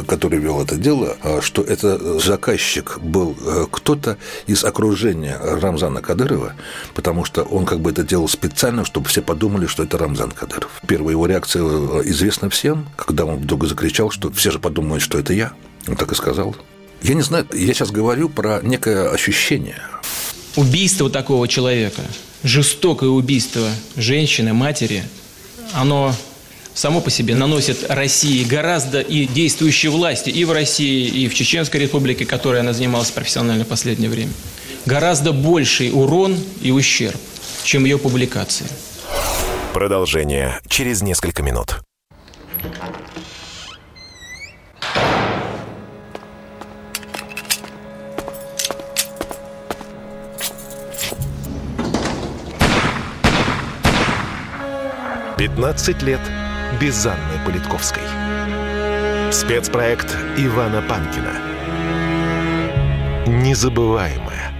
который 0.07 0.39
вел 0.39 0.61
это 0.61 0.75
дело, 0.75 1.17
э, 1.23 1.41
что 1.41 1.63
это 1.63 2.19
заказчик 2.19 2.99
был 2.99 3.35
кто-то 3.71 4.17
из 4.45 4.63
окружения 4.63 5.37
Рамзана 5.41 6.01
Кадырова, 6.01 6.53
потому 6.93 7.25
что 7.25 7.41
он 7.43 7.65
как 7.65 7.79
бы 7.79 7.89
это 7.89 8.03
делал 8.03 8.27
специально, 8.27 8.85
чтобы 8.85 9.09
все 9.09 9.21
подумали, 9.21 9.65
что 9.65 9.83
это 9.83 9.97
Рамзан 9.97 10.31
Кадыров. 10.31 10.69
Первая 10.87 11.11
его 11.11 11.25
реакция 11.25 11.63
известна 12.03 12.49
всем, 12.49 12.87
когда 12.95 13.25
он 13.25 13.37
вдруг 13.37 13.65
закричал, 13.65 14.11
что 14.11 14.31
все 14.31 14.51
же 14.51 14.59
подумают, 14.59 15.01
что 15.01 15.17
это 15.17 15.33
я. 15.33 15.53
Он 15.89 15.95
так 15.95 16.11
и 16.11 16.15
сказал. 16.15 16.55
Я 17.01 17.15
не 17.15 17.21
знаю, 17.21 17.47
я 17.53 17.73
сейчас 17.73 17.91
говорю 17.91 18.29
про 18.29 18.59
некое 18.61 19.09
ощущение. 19.09 19.81
Убийство 20.55 21.09
такого 21.09 21.47
человека, 21.47 22.01
жестокое 22.43 23.09
убийство 23.09 23.69
женщины, 23.95 24.53
матери, 24.53 25.03
оно 25.73 26.13
само 26.73 27.01
по 27.01 27.09
себе 27.09 27.35
наносит 27.35 27.89
России 27.89 28.43
гораздо 28.43 29.01
и 29.01 29.25
действующей 29.25 29.89
власти 29.89 30.29
и 30.29 30.45
в 30.45 30.51
России, 30.51 31.07
и 31.07 31.27
в 31.27 31.33
Чеченской 31.33 31.79
республике, 31.81 32.25
которой 32.25 32.61
она 32.61 32.73
занималась 32.73 33.11
профессионально 33.11 33.63
в 33.63 33.67
последнее 33.67 34.09
время, 34.09 34.31
гораздо 34.85 35.31
больший 35.31 35.91
урон 35.91 36.37
и 36.61 36.71
ущерб, 36.71 37.19
чем 37.63 37.85
ее 37.85 37.97
публикации. 37.97 38.67
Продолжение 39.73 40.59
через 40.67 41.01
несколько 41.01 41.43
минут. 41.43 41.79
«15 55.39 56.03
лет 56.03 56.19
без 56.81 57.05
Анны 57.05 57.45
Политковской». 57.45 58.03
Спецпроект 59.31 60.13
Ивана 60.35 60.81
Панкина. 60.81 61.31
Незабываемая. 63.25 64.51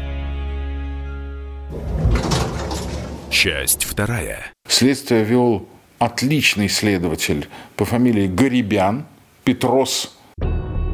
Часть 3.29 3.83
вторая. 3.83 4.53
Следствие 4.69 5.25
вел 5.25 5.67
отличный 5.97 6.69
следователь 6.69 7.49
по 7.75 7.83
фамилии 7.83 8.27
Гарибян 8.27 9.05
Петрос. 9.43 10.17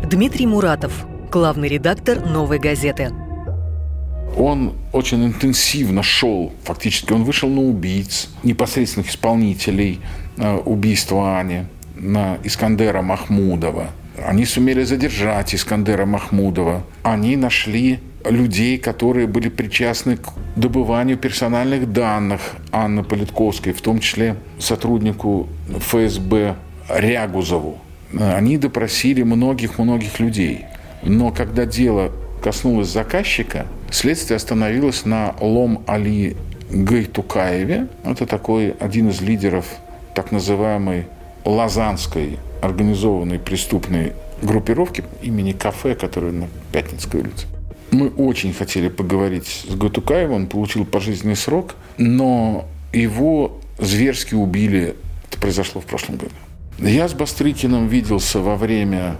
Дмитрий 0.03 0.47
Муратов, 0.47 1.05
главный 1.31 1.67
редактор 1.67 2.25
«Новой 2.25 2.57
газеты» 2.57 3.11
он 4.37 4.73
очень 4.91 5.25
интенсивно 5.25 6.03
шел, 6.03 6.51
фактически 6.63 7.13
он 7.13 7.23
вышел 7.23 7.49
на 7.49 7.61
убийц, 7.61 8.29
непосредственных 8.43 9.09
исполнителей 9.09 9.99
э, 10.37 10.55
убийства 10.57 11.39
Ани, 11.39 11.65
на 11.95 12.37
Искандера 12.43 13.01
Махмудова. 13.01 13.87
Они 14.25 14.45
сумели 14.45 14.83
задержать 14.83 15.53
Искандера 15.55 16.05
Махмудова. 16.05 16.83
Они 17.03 17.35
нашли 17.35 17.99
людей, 18.25 18.77
которые 18.77 19.27
были 19.27 19.49
причастны 19.49 20.17
к 20.17 20.29
добыванию 20.55 21.17
персональных 21.17 21.91
данных 21.91 22.41
Анны 22.71 23.03
Политковской, 23.03 23.73
в 23.73 23.81
том 23.81 23.99
числе 23.99 24.35
сотруднику 24.59 25.47
ФСБ 25.69 26.55
Рягузову. 26.89 27.77
Они 28.17 28.57
допросили 28.57 29.23
многих-многих 29.23 30.19
людей. 30.19 30.65
Но 31.03 31.31
когда 31.31 31.65
дело 31.65 32.11
коснулось 32.41 32.89
заказчика, 32.89 33.67
следствие 33.95 34.35
остановилось 34.35 35.05
на 35.05 35.35
Лом 35.39 35.83
Али 35.87 36.35
Гайтукаеве. 36.69 37.87
Это 38.03 38.25
такой 38.25 38.71
один 38.79 39.09
из 39.09 39.21
лидеров 39.21 39.65
так 40.13 40.31
называемой 40.31 41.07
Лазанской 41.45 42.37
организованной 42.61 43.39
преступной 43.39 44.13
группировки 44.41 45.03
имени 45.21 45.53
Кафе, 45.53 45.95
которая 45.95 46.31
на 46.31 46.47
Пятницкой 46.71 47.21
улице. 47.21 47.47
Мы 47.91 48.09
очень 48.09 48.53
хотели 48.53 48.89
поговорить 48.89 49.65
с 49.69 49.75
Гатукаевым, 49.75 50.35
он 50.35 50.47
получил 50.47 50.85
пожизненный 50.85 51.35
срок, 51.35 51.75
но 51.97 52.65
его 52.91 53.59
зверски 53.77 54.35
убили. 54.35 54.95
Это 55.29 55.39
произошло 55.39 55.81
в 55.81 55.85
прошлом 55.85 56.17
году. 56.17 56.31
Я 56.79 57.07
с 57.07 57.13
Бастрыкиным 57.13 57.87
виделся 57.87 58.39
во 58.39 58.57
время, 58.57 59.15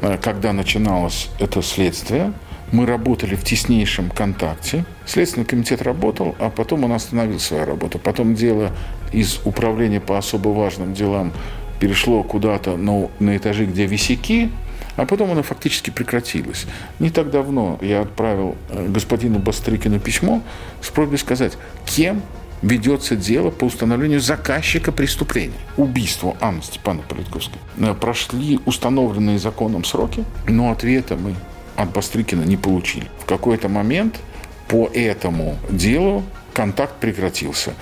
э, 0.00 0.18
когда 0.20 0.52
начиналось 0.52 1.28
это 1.38 1.62
следствие– 1.62 2.32
мы 2.72 2.86
работали 2.86 3.34
в 3.34 3.44
теснейшем 3.44 4.10
контакте. 4.10 4.84
Следственный 5.06 5.46
комитет 5.46 5.82
работал, 5.82 6.34
а 6.38 6.50
потом 6.50 6.84
он 6.84 6.92
остановил 6.92 7.38
свою 7.38 7.64
работу. 7.64 7.98
Потом 7.98 8.34
дело 8.34 8.72
из 9.12 9.40
управления 9.44 10.00
по 10.00 10.18
особо 10.18 10.48
важным 10.48 10.94
делам 10.94 11.32
перешло 11.80 12.22
куда-то 12.22 12.76
на, 12.76 13.08
на 13.18 13.36
этажи, 13.36 13.66
где 13.66 13.86
висяки, 13.86 14.50
а 14.96 15.06
потом 15.06 15.30
оно 15.30 15.42
фактически 15.42 15.90
прекратилось. 15.90 16.66
Не 16.98 17.10
так 17.10 17.30
давно 17.30 17.78
я 17.82 18.00
отправил 18.00 18.56
э, 18.70 18.88
господину 18.88 19.38
Бастрыкину 19.38 20.00
письмо 20.00 20.42
с 20.80 20.88
просьбой 20.88 21.18
сказать, 21.18 21.52
кем 21.84 22.22
ведется 22.62 23.14
дело 23.14 23.50
по 23.50 23.64
установлению 23.66 24.20
заказчика 24.20 24.90
преступления. 24.90 25.54
Убийство 25.76 26.36
Анны 26.40 26.62
Степана 26.62 27.02
Политковской. 27.02 27.60
Э, 27.78 27.94
прошли 27.94 28.58
установленные 28.64 29.38
законом 29.38 29.84
сроки, 29.84 30.24
но 30.48 30.72
ответа 30.72 31.16
мы 31.16 31.34
от 31.76 31.92
Бастрыкина 31.92 32.42
не 32.42 32.56
получили. 32.56 33.06
В 33.20 33.24
какой-то 33.24 33.68
момент 33.68 34.20
по 34.68 34.90
этому 34.92 35.56
делу 35.70 36.24
контакт 36.52 36.94
прекратился. 37.00 37.74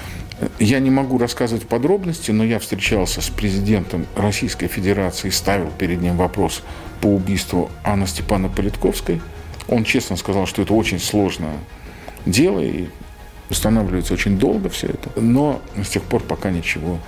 Я 0.58 0.80
не 0.80 0.90
могу 0.90 1.18
рассказывать 1.18 1.66
подробности, 1.66 2.30
но 2.32 2.44
я 2.44 2.58
встречался 2.58 3.20
с 3.20 3.28
президентом 3.28 4.06
Российской 4.16 4.66
Федерации, 4.66 5.30
ставил 5.30 5.70
перед 5.70 6.00
ним 6.02 6.16
вопрос 6.16 6.62
по 7.00 7.06
убийству 7.06 7.70
Анны 7.84 8.06
Степана 8.06 8.48
Политковской. 8.48 9.22
Он 9.68 9.84
честно 9.84 10.16
сказал, 10.16 10.46
что 10.46 10.62
это 10.62 10.74
очень 10.74 10.98
сложное 10.98 11.56
дело 12.26 12.60
и 12.60 12.88
устанавливается 13.48 14.14
очень 14.14 14.38
долго 14.38 14.68
все 14.68 14.88
это. 14.88 15.08
Но 15.20 15.62
с 15.82 15.88
тех 15.88 16.02
пор 16.02 16.22
пока 16.22 16.50
ничего 16.50 16.98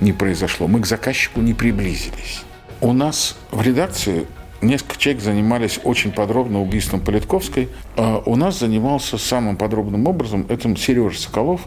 не 0.00 0.12
произошло. 0.12 0.68
Мы 0.68 0.80
к 0.80 0.86
заказчику 0.86 1.40
не 1.40 1.54
приблизились. 1.54 2.42
У 2.80 2.92
нас 2.92 3.36
в 3.50 3.62
редакции 3.62 4.26
Несколько 4.64 4.96
человек 4.96 5.22
занимались 5.22 5.78
очень 5.84 6.10
подробно 6.10 6.62
убийством 6.62 7.00
Политковской. 7.00 7.68
А 7.96 8.22
у 8.24 8.34
нас 8.34 8.60
занимался 8.60 9.18
самым 9.18 9.56
подробным 9.58 10.06
образом 10.06 10.46
этим 10.48 10.74
Сережа 10.74 11.20
Соколов, 11.20 11.60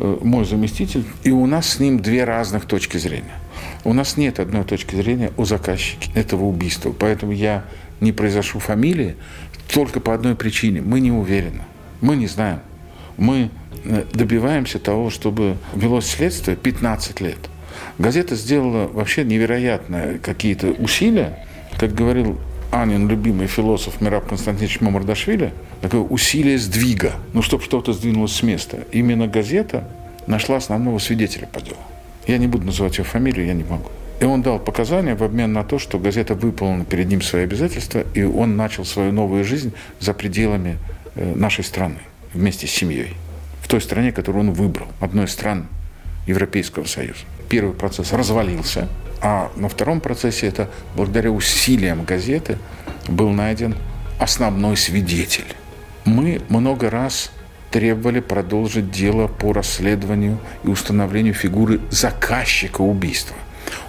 э, 0.00 0.18
мой 0.22 0.44
заместитель. 0.44 1.04
И 1.22 1.30
у 1.30 1.46
нас 1.46 1.68
с 1.68 1.78
ним 1.78 2.00
две 2.00 2.24
разных 2.24 2.66
точки 2.66 2.96
зрения. 2.96 3.36
У 3.84 3.92
нас 3.92 4.16
нет 4.16 4.40
одной 4.40 4.64
точки 4.64 4.96
зрения 4.96 5.30
у 5.36 5.44
заказчика 5.44 6.06
этого 6.18 6.46
убийства. 6.46 6.92
Поэтому 6.98 7.30
я 7.30 7.64
не 8.00 8.10
произношу 8.10 8.58
фамилии 8.58 9.14
только 9.72 10.00
по 10.00 10.12
одной 10.12 10.34
причине. 10.34 10.80
Мы 10.80 10.98
не 10.98 11.12
уверены. 11.12 11.62
Мы 12.00 12.16
не 12.16 12.26
знаем. 12.26 12.58
Мы 13.18 13.50
э, 13.84 14.04
добиваемся 14.12 14.80
того, 14.80 15.10
чтобы 15.10 15.58
велось 15.76 16.06
следствие 16.06 16.56
15 16.56 17.20
лет. 17.20 17.38
Газета 17.98 18.34
сделала 18.34 18.88
вообще 18.88 19.22
невероятные 19.22 20.18
какие-то 20.18 20.72
усилия, 20.72 21.46
как 21.78 21.94
говорил 21.94 22.38
Анин 22.70 23.08
любимый 23.08 23.46
философ 23.48 24.00
Мираб 24.00 24.26
Константинович 24.28 24.80
Мамардашвили, 24.80 25.52
такое 25.82 26.00
усилие 26.00 26.58
сдвига, 26.58 27.12
ну, 27.34 27.42
чтобы 27.42 27.62
что-то 27.62 27.92
сдвинулось 27.92 28.32
с 28.32 28.42
места. 28.42 28.78
Именно 28.92 29.26
газета 29.26 29.88
нашла 30.26 30.56
основного 30.56 30.98
свидетеля 30.98 31.46
по 31.46 31.60
делу. 31.60 31.76
Я 32.26 32.38
не 32.38 32.46
буду 32.46 32.64
называть 32.64 32.96
его 32.96 33.04
фамилию, 33.04 33.46
я 33.46 33.52
не 33.52 33.64
могу. 33.64 33.90
И 34.20 34.24
он 34.24 34.40
дал 34.40 34.58
показания 34.58 35.16
в 35.16 35.22
обмен 35.22 35.52
на 35.52 35.64
то, 35.64 35.78
что 35.78 35.98
газета 35.98 36.34
выполнила 36.34 36.84
перед 36.84 37.08
ним 37.08 37.20
свои 37.22 37.42
обязательства, 37.42 38.04
и 38.14 38.22
он 38.22 38.56
начал 38.56 38.84
свою 38.84 39.12
новую 39.12 39.44
жизнь 39.44 39.72
за 39.98 40.14
пределами 40.14 40.78
э, 41.14 41.34
нашей 41.34 41.64
страны, 41.64 41.98
вместе 42.32 42.66
с 42.66 42.70
семьей. 42.70 43.14
В 43.60 43.68
той 43.68 43.80
стране, 43.80 44.12
которую 44.12 44.48
он 44.48 44.52
выбрал, 44.52 44.86
одной 45.00 45.24
из 45.24 45.32
стран 45.32 45.66
Европейского 46.26 46.84
Союза. 46.84 47.20
Первый 47.48 47.74
процесс 47.74 48.12
развалился, 48.12 48.88
а 49.22 49.52
на 49.54 49.68
втором 49.68 50.00
процессе 50.00 50.48
это 50.48 50.68
благодаря 50.96 51.30
усилиям 51.30 52.04
газеты 52.04 52.58
был 53.08 53.30
найден 53.30 53.76
основной 54.18 54.76
свидетель. 54.76 55.54
Мы 56.04 56.42
много 56.48 56.90
раз 56.90 57.30
требовали 57.70 58.20
продолжить 58.20 58.90
дело 58.90 59.28
по 59.28 59.52
расследованию 59.52 60.38
и 60.64 60.68
установлению 60.68 61.34
фигуры 61.34 61.80
заказчика 61.90 62.82
убийства. 62.82 63.36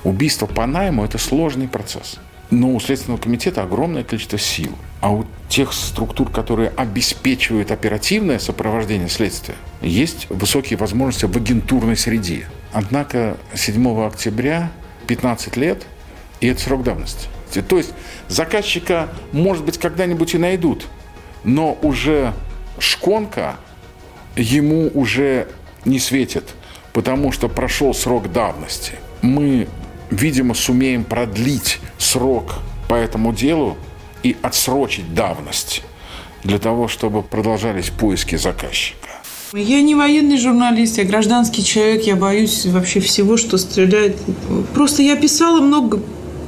Убийство 0.03 0.45
по 0.45 0.65
найму– 0.65 1.03
это 1.05 1.17
сложный 1.17 1.67
процесс. 1.67 2.19
Но 2.51 2.71
у 2.71 2.79
Следственного 2.79 3.19
комитета 3.19 3.63
огромное 3.63 4.03
количество 4.03 4.37
сил. 4.37 4.71
А 5.01 5.11
у 5.11 5.25
тех 5.49 5.73
структур, 5.73 6.29
которые 6.29 6.69
обеспечивают 6.69 7.71
оперативное 7.71 8.37
сопровождение 8.37 9.09
следствия, 9.09 9.55
есть 9.81 10.27
высокие 10.29 10.77
возможности 10.77 11.25
в 11.25 11.35
агентурной 11.35 11.97
среде. 11.97 12.47
Однако 12.71 13.37
7 13.55 14.05
октября 14.05 14.71
15 15.07 15.57
лет, 15.57 15.85
и 16.41 16.47
это 16.47 16.61
срок 16.61 16.83
давности. 16.83 17.27
То 17.67 17.77
есть 17.77 17.93
заказчика, 18.27 19.09
может 19.31 19.63
быть, 19.63 19.77
когда-нибудь 19.77 20.33
и 20.33 20.37
найдут, 20.37 20.87
но 21.43 21.77
уже 21.81 22.33
шконка 22.79 23.57
ему 24.35 24.89
уже 24.93 25.47
не 25.85 25.99
светит, 25.99 26.55
потому 26.93 27.31
что 27.31 27.47
прошел 27.49 27.93
срок 27.93 28.31
давности. 28.31 28.93
Мы, 29.21 29.67
видимо, 30.09 30.53
сумеем 30.53 31.03
продлить 31.03 31.79
срок 31.97 32.55
по 32.89 32.95
этому 32.95 33.33
делу 33.33 33.77
и 34.23 34.35
отсрочить 34.41 35.13
давность 35.13 35.83
для 36.43 36.59
того, 36.59 36.87
чтобы 36.87 37.21
продолжались 37.21 37.89
поиски 37.89 38.35
заказчика. 38.35 39.02
Я 39.55 39.83
не 39.83 39.93
военный 39.93 40.39
журналист, 40.39 40.97
я 40.97 41.03
гражданский 41.03 41.63
человек, 41.63 42.07
я 42.07 42.15
боюсь 42.15 42.65
вообще 42.65 42.99
всего, 42.99 43.37
что 43.37 43.59
стреляет. 43.59 44.17
Просто 44.73 45.03
я 45.03 45.15
писала 45.15 45.61
много 45.61 45.99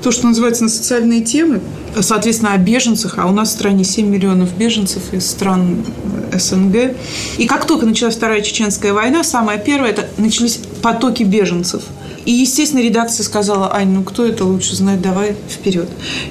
то, 0.02 0.10
что 0.10 0.26
называется 0.26 0.64
на 0.64 0.70
социальные 0.70 1.22
темы, 1.22 1.62
соответственно, 2.00 2.54
о 2.54 2.58
беженцах, 2.58 3.20
а 3.20 3.28
у 3.28 3.32
нас 3.32 3.50
в 3.50 3.52
стране 3.52 3.84
7 3.84 4.08
миллионов 4.08 4.58
беженцев 4.58 5.14
из 5.14 5.30
стран 5.30 5.86
СНГ. 6.34 6.96
И 7.38 7.46
как 7.46 7.66
только 7.66 7.86
началась 7.86 8.16
Вторая 8.16 8.42
Чеченская 8.42 8.92
война, 8.92 9.24
самое 9.24 9.62
первое, 9.64 9.92
это 9.92 10.10
начались 10.18 10.60
потоки 10.82 11.22
беженцев. 11.22 11.84
И, 12.26 12.32
естественно, 12.32 12.82
редакция 12.82 13.24
сказала, 13.24 13.72
Ань, 13.72 13.90
ну 13.90 14.04
кто 14.04 14.26
это 14.26 14.46
лучше 14.46 14.76
знает, 14.76 15.04
давай 15.04 15.36
вперед. 15.48 15.88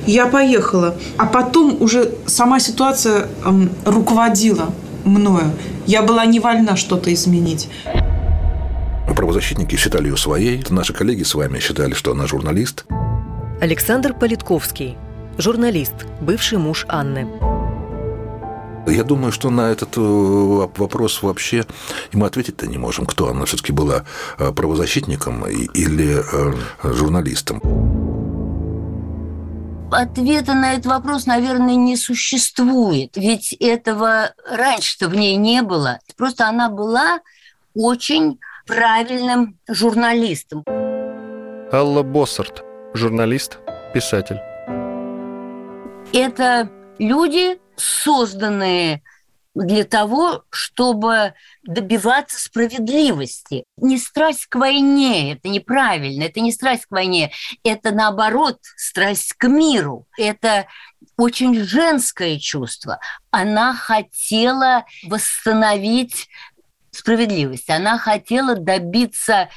Я 0.09 0.27
поехала. 0.27 0.97
А 1.19 1.27
потом 1.27 1.81
уже 1.81 2.11
сама 2.27 2.59
ситуация 2.59 3.29
эм, 3.45 3.71
руководила 3.85 4.75
мною. 5.05 5.53
Я 5.87 6.03
была 6.03 6.27
не 6.27 6.41
вольна 6.41 6.77
что-то 6.77 7.13
изменить. 7.13 7.69
Правозащитники 9.07 9.77
считали 9.77 10.09
ее 10.09 10.17
своей. 10.17 10.65
Наши 10.71 10.93
коллеги 10.93 11.23
с 11.23 11.35
вами 11.35 11.61
считали, 11.61 11.95
что 11.95 12.13
она 12.13 12.27
журналист. 12.27 12.85
Александр 13.61 14.13
Политковский, 14.13 14.97
журналист, 15.39 15.95
бывший 16.21 16.59
муж 16.59 16.85
Анны. 16.89 17.29
Я 18.87 19.03
думаю, 19.03 19.33
что 19.33 19.51
на 19.51 19.71
этот 19.71 19.97
э, 19.97 20.01
вопрос 20.01 21.23
вообще 21.23 21.65
мы 22.13 22.27
ответить-то 22.27 22.67
не 22.67 22.77
можем, 22.77 23.07
кто 23.07 23.29
она 23.31 23.47
все-таки 23.47 23.73
была 23.73 24.05
э, 24.39 24.53
правозащитником 24.53 25.47
или 25.47 26.21
э, 26.21 26.53
журналистом. 26.83 27.63
Ответа 29.91 30.55
на 30.55 30.73
этот 30.73 30.87
вопрос, 30.87 31.27
наверное, 31.27 31.77
не 31.77 31.97
существует. 31.97 33.17
Ведь 33.17 33.53
этого 33.53 34.35
раньше-то 34.49 35.09
в 35.09 35.15
ней 35.15 35.37
не 35.37 35.63
было. 35.63 36.01
Просто 36.17 36.49
она 36.49 36.69
была 36.69 37.21
очень 37.75 38.39
правильным 38.67 39.59
журналистом. 39.69 40.65
Алла 41.73 42.03
Боссарт, 42.03 42.63
журналист, 42.95 43.59
писатель. 43.93 44.39
Это 46.13 46.71
люди, 46.99 47.59
созданные 47.77 49.03
для 49.55 49.85
того, 49.85 50.45
чтобы 50.51 51.35
добиваться 51.63 52.41
справедливости. 52.41 53.65
Не 53.77 53.99
страсть 53.99 54.47
к 54.47 54.57
войне, 54.57 55.35
это 55.35 55.49
неправильно, 55.49 56.25
это 56.25 56.41
не 56.41 56.53
страсть 56.53 56.87
к 56.87 56.91
войне, 56.91 57.33
это 57.63 57.93
наоборот 57.93 58.59
страсть 58.77 59.33
к 59.35 59.47
миру. 59.49 60.07
Это 60.19 60.67
очень 61.17 61.63
женское 61.63 62.39
чувство. 62.39 62.99
Она 63.31 63.75
хотела 63.75 64.85
восстановить 65.05 66.29
справедливость, 66.91 67.71
она 67.71 67.99
хотела 67.99 68.57
добиться 68.57 69.49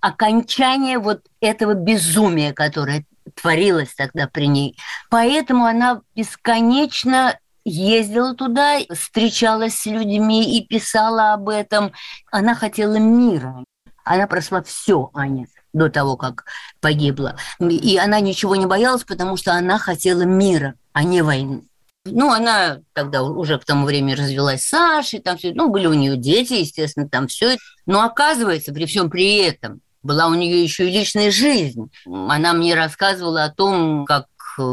окончания 0.00 0.98
вот 0.98 1.22
этого 1.40 1.74
безумия, 1.74 2.52
которое 2.52 3.04
творилось 3.34 3.94
тогда 3.94 4.26
при 4.26 4.46
ней. 4.46 4.78
Поэтому 5.10 5.64
она 5.64 6.02
бесконечно 6.14 7.38
ездила 7.68 8.34
туда, 8.34 8.78
встречалась 8.94 9.74
с 9.74 9.86
людьми 9.86 10.58
и 10.58 10.66
писала 10.66 11.34
об 11.34 11.48
этом. 11.48 11.92
Она 12.30 12.54
хотела 12.54 12.96
мира. 12.96 13.64
Она 14.04 14.26
прошла 14.26 14.62
все, 14.62 15.10
Аня, 15.14 15.46
до 15.72 15.90
того, 15.90 16.16
как 16.16 16.44
погибла. 16.80 17.36
И 17.60 17.98
она 17.98 18.20
ничего 18.20 18.56
не 18.56 18.66
боялась, 18.66 19.04
потому 19.04 19.36
что 19.36 19.52
она 19.52 19.78
хотела 19.78 20.22
мира, 20.22 20.74
а 20.92 21.04
не 21.04 21.22
войны. 21.22 21.62
Ну, 22.04 22.32
она 22.32 22.78
тогда 22.94 23.22
уже 23.22 23.58
к 23.58 23.64
тому 23.64 23.84
времени 23.84 24.14
развелась 24.14 24.62
с 24.62 24.68
Сашей, 24.68 25.20
там 25.20 25.36
все, 25.36 25.52
ну, 25.52 25.68
были 25.68 25.86
у 25.86 25.92
нее 25.92 26.16
дети, 26.16 26.54
естественно, 26.54 27.08
там 27.08 27.26
все. 27.26 27.58
Но 27.84 28.02
оказывается, 28.02 28.72
при 28.72 28.86
всем 28.86 29.10
при 29.10 29.36
этом, 29.38 29.80
была 30.02 30.28
у 30.28 30.34
нее 30.34 30.62
еще 30.62 30.88
и 30.88 30.92
личная 30.92 31.30
жизнь. 31.30 31.90
Она 32.06 32.52
мне 32.52 32.74
рассказывала 32.74 33.44
о 33.44 33.52
том, 33.52 34.06
как 34.06 34.26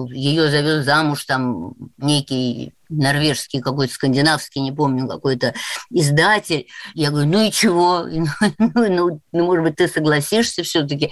ее 0.10 0.50
завез 0.50 0.86
замуж 0.86 1.26
там 1.26 1.74
некий 1.98 2.74
норвежский 2.90 3.62
какой-то 3.62 3.94
скандинавский, 3.94 4.62
не 4.62 4.72
помню, 4.72 5.08
какой-то 5.08 5.54
издатель. 5.90 6.68
Я 6.94 7.12
говорю, 7.12 7.30
ну 7.30 7.42
и 7.44 7.52
чего? 7.52 8.06
Ну, 8.58 8.90
ну, 8.90 9.22
ну 9.32 9.46
может 9.46 9.64
быть, 9.64 9.76
ты 9.76 9.88
согласишься 9.88 10.64
все-таки? 10.64 11.12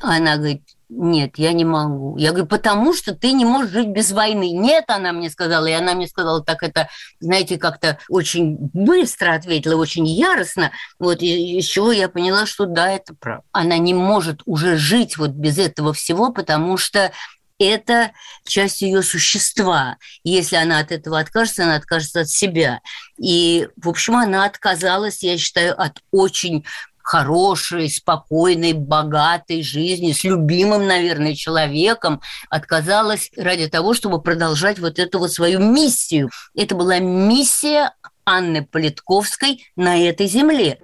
Она 0.00 0.36
говорит, 0.36 0.62
нет, 0.90 1.38
я 1.38 1.52
не 1.52 1.64
могу. 1.64 2.16
Я 2.16 2.30
говорю, 2.30 2.46
потому 2.46 2.92
что 2.94 3.14
ты 3.14 3.30
не 3.32 3.44
можешь 3.44 3.70
жить 3.70 3.88
без 3.88 4.10
войны. 4.10 4.50
Нет, 4.50 4.84
она 4.88 5.12
мне 5.12 5.30
сказала, 5.30 5.66
и 5.66 5.72
она 5.72 5.94
мне 5.94 6.08
сказала 6.08 6.42
так 6.42 6.64
это, 6.64 6.88
знаете, 7.20 7.58
как-то 7.58 7.98
очень 8.08 8.56
быстро 8.58 9.34
ответила, 9.34 9.76
очень 9.76 10.06
яростно. 10.06 10.72
Вот 10.98 11.22
из 11.22 11.64
чего 11.64 11.92
я 11.92 12.08
поняла, 12.08 12.44
что 12.44 12.66
да, 12.66 12.90
это 12.90 13.14
правда. 13.18 13.44
Она 13.52 13.78
не 13.78 13.94
может 13.94 14.42
уже 14.46 14.76
жить 14.76 15.16
вот 15.16 15.30
без 15.30 15.58
этого 15.58 15.92
всего, 15.92 16.32
потому 16.32 16.76
что 16.76 17.12
это 17.60 18.12
часть 18.44 18.80
ее 18.82 19.02
существа. 19.02 19.98
Если 20.24 20.56
она 20.56 20.78
от 20.78 20.90
этого 20.90 21.20
откажется, 21.20 21.64
она 21.64 21.76
откажется 21.76 22.20
от 22.20 22.28
себя. 22.28 22.80
И, 23.18 23.68
в 23.76 23.88
общем, 23.88 24.16
она 24.16 24.46
отказалась, 24.46 25.22
я 25.22 25.36
считаю, 25.38 25.80
от 25.80 25.98
очень 26.10 26.64
хорошей, 27.02 27.90
спокойной, 27.90 28.72
богатой 28.72 29.62
жизни, 29.62 30.12
с 30.12 30.24
любимым, 30.24 30.86
наверное, 30.86 31.34
человеком, 31.34 32.20
отказалась 32.48 33.30
ради 33.36 33.68
того, 33.68 33.94
чтобы 33.94 34.22
продолжать 34.22 34.78
вот 34.78 34.98
эту 34.98 35.18
вот 35.18 35.32
свою 35.32 35.58
миссию. 35.58 36.30
Это 36.54 36.74
была 36.74 36.98
миссия 36.98 37.92
Анны 38.24 38.64
Политковской 38.64 39.66
на 39.76 39.98
этой 39.98 40.28
земле. 40.28 40.78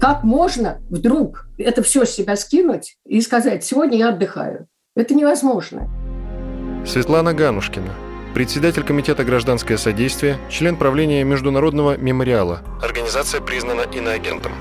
Как 0.00 0.24
можно 0.24 0.80
вдруг 0.88 1.46
это 1.58 1.82
все 1.82 2.06
с 2.06 2.10
себя 2.10 2.34
скинуть 2.34 2.96
и 3.04 3.20
сказать, 3.20 3.62
сегодня 3.62 3.98
я 3.98 4.08
отдыхаю? 4.08 4.66
Это 4.96 5.12
невозможно. 5.14 5.90
Светлана 6.86 7.34
Ганушкина, 7.34 7.92
председатель 8.32 8.82
Комитета 8.82 9.24
«Гражданское 9.24 9.76
содействие», 9.76 10.38
член 10.48 10.76
правления 10.76 11.22
Международного 11.22 11.98
мемориала. 11.98 12.60
Организация 12.82 13.42
признана 13.42 13.82
иноагентом. 13.94 14.52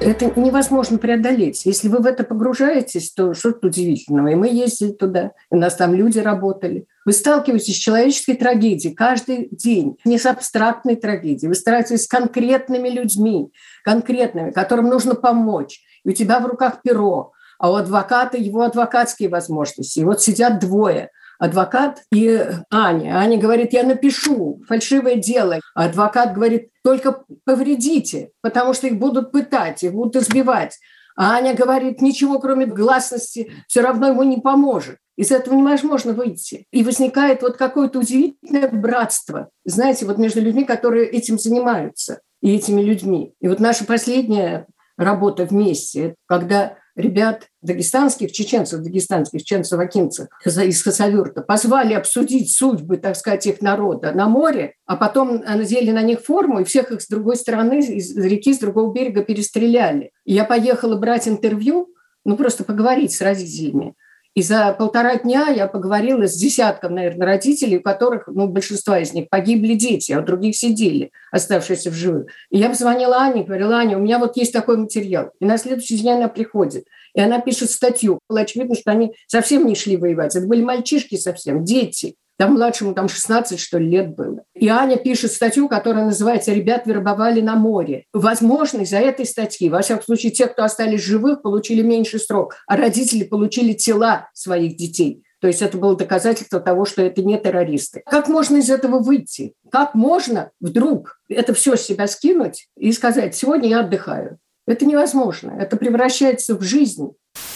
Это 0.00 0.38
невозможно 0.38 0.98
преодолеть. 0.98 1.64
Если 1.64 1.88
вы 1.88 2.00
в 2.00 2.06
это 2.06 2.22
погружаетесь, 2.22 3.10
то 3.12 3.32
что-то 3.32 3.68
удивительного. 3.68 4.28
И 4.28 4.34
мы 4.34 4.48
ездили 4.48 4.92
туда, 4.92 5.32
у 5.48 5.56
нас 5.56 5.76
там 5.76 5.94
люди 5.94 6.18
работали. 6.18 6.84
Вы 7.04 7.12
сталкиваетесь 7.12 7.76
с 7.76 7.78
человеческой 7.78 8.34
трагедией 8.34 8.94
каждый 8.94 9.48
день, 9.50 9.96
не 10.04 10.18
с 10.18 10.26
абстрактной 10.26 10.96
трагедией. 10.96 11.48
Вы 11.48 11.54
сталкиваетесь 11.54 12.04
с 12.04 12.08
конкретными 12.08 12.88
людьми, 12.88 13.52
конкретными, 13.84 14.50
которым 14.50 14.88
нужно 14.88 15.14
помочь. 15.14 15.80
И 16.04 16.10
у 16.10 16.12
тебя 16.12 16.40
в 16.40 16.46
руках 16.46 16.82
перо, 16.82 17.32
а 17.58 17.70
у 17.70 17.74
адвоката 17.74 18.36
его 18.36 18.62
адвокатские 18.62 19.28
возможности. 19.28 20.00
И 20.00 20.04
вот 20.04 20.22
сидят 20.22 20.60
двое– 20.60 21.10
адвокат 21.42 22.02
и 22.12 22.40
Аня. 22.70 23.16
Аня 23.16 23.36
говорит, 23.36 23.72
я 23.72 23.82
напишу 23.82 24.62
фальшивое 24.68 25.16
дело. 25.16 25.58
А 25.74 25.86
адвокат 25.86 26.34
говорит, 26.34 26.68
только 26.84 27.24
повредите, 27.44 28.30
потому 28.42 28.74
что 28.74 28.86
их 28.86 28.96
будут 28.96 29.32
пытать, 29.32 29.82
их 29.82 29.92
будут 29.92 30.14
избивать. 30.14 30.78
А 31.16 31.34
Аня 31.34 31.54
говорит, 31.54 32.00
ничего 32.00 32.38
кроме 32.38 32.66
гласности 32.66 33.52
все 33.68 33.80
равно 33.82 34.08
ему 34.08 34.22
не 34.22 34.38
поможет. 34.38 34.98
Из 35.16 35.30
этого 35.30 35.54
невозможно 35.54 36.14
выйти. 36.14 36.66
И 36.72 36.82
возникает 36.82 37.42
вот 37.42 37.56
какое-то 37.56 37.98
удивительное 37.98 38.68
братство, 38.68 39.50
знаете, 39.64 40.06
вот 40.06 40.18
между 40.18 40.40
людьми, 40.40 40.64
которые 40.64 41.06
этим 41.06 41.38
занимаются, 41.38 42.20
и 42.40 42.54
этими 42.54 42.80
людьми. 42.80 43.34
И 43.40 43.48
вот 43.48 43.60
наша 43.60 43.84
последняя 43.84 44.66
работа 44.96 45.44
вместе, 45.44 46.14
когда 46.26 46.76
ребят 46.94 47.48
дагестанских, 47.62 48.32
чеченцев, 48.32 48.80
дагестанских, 48.80 49.40
чеченцев-акинцев 49.40 50.28
из 50.44 50.82
Хасавюрта 50.82 51.42
позвали 51.42 51.94
обсудить 51.94 52.54
судьбы, 52.54 52.96
так 52.96 53.16
сказать, 53.16 53.46
их 53.46 53.60
народа 53.60 54.12
на 54.12 54.28
море, 54.28 54.74
а 54.86 54.96
потом 54.96 55.38
надели 55.38 55.90
на 55.90 56.02
них 56.02 56.20
форму, 56.20 56.60
и 56.60 56.64
всех 56.64 56.90
их 56.92 57.02
с 57.02 57.08
другой 57.08 57.36
стороны, 57.36 57.80
из 57.80 58.16
реки, 58.16 58.52
с 58.52 58.58
другого 58.58 58.92
берега 58.92 59.22
перестреляли. 59.22 60.12
Я 60.24 60.44
поехала 60.44 60.96
брать 60.96 61.28
интервью, 61.28 61.88
ну, 62.24 62.36
просто 62.36 62.64
поговорить 62.64 63.12
с 63.12 63.20
родителями. 63.20 63.94
И 64.34 64.40
за 64.40 64.72
полтора 64.72 65.16
дня 65.16 65.48
я 65.50 65.66
поговорила 65.66 66.26
с 66.26 66.34
десятком, 66.34 66.94
наверное, 66.94 67.26
родителей, 67.26 67.78
у 67.78 67.82
которых, 67.82 68.26
ну, 68.28 68.48
большинство 68.48 68.96
из 68.96 69.12
них 69.12 69.28
погибли 69.28 69.74
дети, 69.74 70.12
а 70.12 70.20
у 70.20 70.24
других 70.24 70.56
сидели, 70.56 71.12
оставшиеся 71.30 71.90
в 71.90 71.94
живых. 71.94 72.28
И 72.50 72.58
я 72.58 72.70
позвонила 72.70 73.18
Ане, 73.18 73.44
говорила, 73.44 73.76
Аня, 73.76 73.98
у 73.98 74.00
меня 74.00 74.18
вот 74.18 74.38
есть 74.38 74.52
такой 74.54 74.78
материал. 74.78 75.32
И 75.38 75.44
на 75.44 75.58
следующий 75.58 75.98
день 75.98 76.12
она 76.12 76.28
приходит. 76.28 76.86
И 77.14 77.20
она 77.20 77.40
пишет 77.40 77.70
статью. 77.70 78.20
Было 78.26 78.40
очевидно, 78.40 78.74
что 78.74 78.90
они 78.90 79.14
совсем 79.26 79.66
не 79.66 79.74
шли 79.74 79.98
воевать. 79.98 80.34
Это 80.34 80.46
были 80.46 80.62
мальчишки 80.62 81.16
совсем, 81.16 81.62
дети. 81.62 82.16
Там 82.42 82.54
младшему 82.54 82.92
там 82.92 83.08
16, 83.08 83.60
что 83.60 83.78
ли, 83.78 83.88
лет 83.88 84.16
было. 84.16 84.42
И 84.52 84.66
Аня 84.66 84.96
пишет 84.96 85.30
статью, 85.30 85.68
которая 85.68 86.06
называется 86.06 86.52
«Ребят 86.52 86.88
вербовали 86.88 87.40
на 87.40 87.54
море». 87.54 88.06
Возможно, 88.12 88.80
из-за 88.80 88.98
этой 88.98 89.26
статьи, 89.26 89.70
во 89.70 89.80
всяком 89.80 90.02
случае, 90.02 90.32
те, 90.32 90.48
кто 90.48 90.64
остались 90.64 91.04
живых, 91.04 91.42
получили 91.42 91.82
меньше 91.82 92.18
срок, 92.18 92.56
а 92.66 92.76
родители 92.76 93.22
получили 93.22 93.74
тела 93.74 94.28
своих 94.34 94.76
детей. 94.76 95.22
То 95.40 95.46
есть 95.46 95.62
это 95.62 95.78
было 95.78 95.96
доказательство 95.96 96.58
того, 96.58 96.84
что 96.84 97.00
это 97.02 97.22
не 97.22 97.38
террористы. 97.38 98.02
Как 98.06 98.26
можно 98.26 98.56
из 98.56 98.70
этого 98.70 98.98
выйти? 98.98 99.54
Как 99.70 99.94
можно 99.94 100.50
вдруг 100.60 101.20
это 101.28 101.54
все 101.54 101.76
с 101.76 101.82
себя 101.82 102.08
скинуть 102.08 102.66
и 102.76 102.90
сказать, 102.90 103.36
сегодня 103.36 103.68
я 103.68 103.80
отдыхаю? 103.82 104.38
Это 104.66 104.84
невозможно. 104.84 105.52
Это 105.60 105.76
превращается 105.76 106.56
в 106.56 106.62
жизнь. 106.62 107.12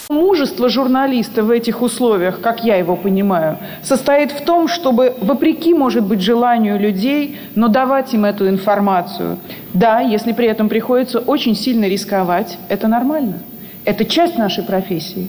Мужество 0.08 0.68
журналиста 0.68 1.42
в 1.42 1.50
этих 1.50 1.82
условиях, 1.82 2.40
как 2.40 2.64
я 2.64 2.76
его 2.76 2.94
понимаю, 2.94 3.58
состоит 3.82 4.30
в 4.30 4.44
том, 4.44 4.68
чтобы, 4.68 5.14
вопреки, 5.20 5.74
может 5.74 6.04
быть, 6.04 6.20
желанию 6.20 6.78
людей, 6.78 7.38
но 7.56 7.66
давать 7.66 8.14
им 8.14 8.24
эту 8.24 8.48
информацию. 8.48 9.38
Да, 9.74 10.00
если 10.00 10.32
при 10.32 10.46
этом 10.46 10.68
приходится 10.68 11.18
очень 11.18 11.56
сильно 11.56 11.86
рисковать, 11.86 12.56
это 12.68 12.86
нормально. 12.86 13.40
Это 13.84 14.04
часть 14.04 14.38
нашей 14.38 14.62
профессии. 14.62 15.28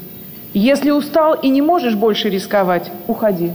Если 0.54 0.92
устал 0.92 1.34
и 1.34 1.50
не 1.50 1.62
можешь 1.62 1.96
больше 1.96 2.30
рисковать, 2.30 2.92
уходи. 3.08 3.52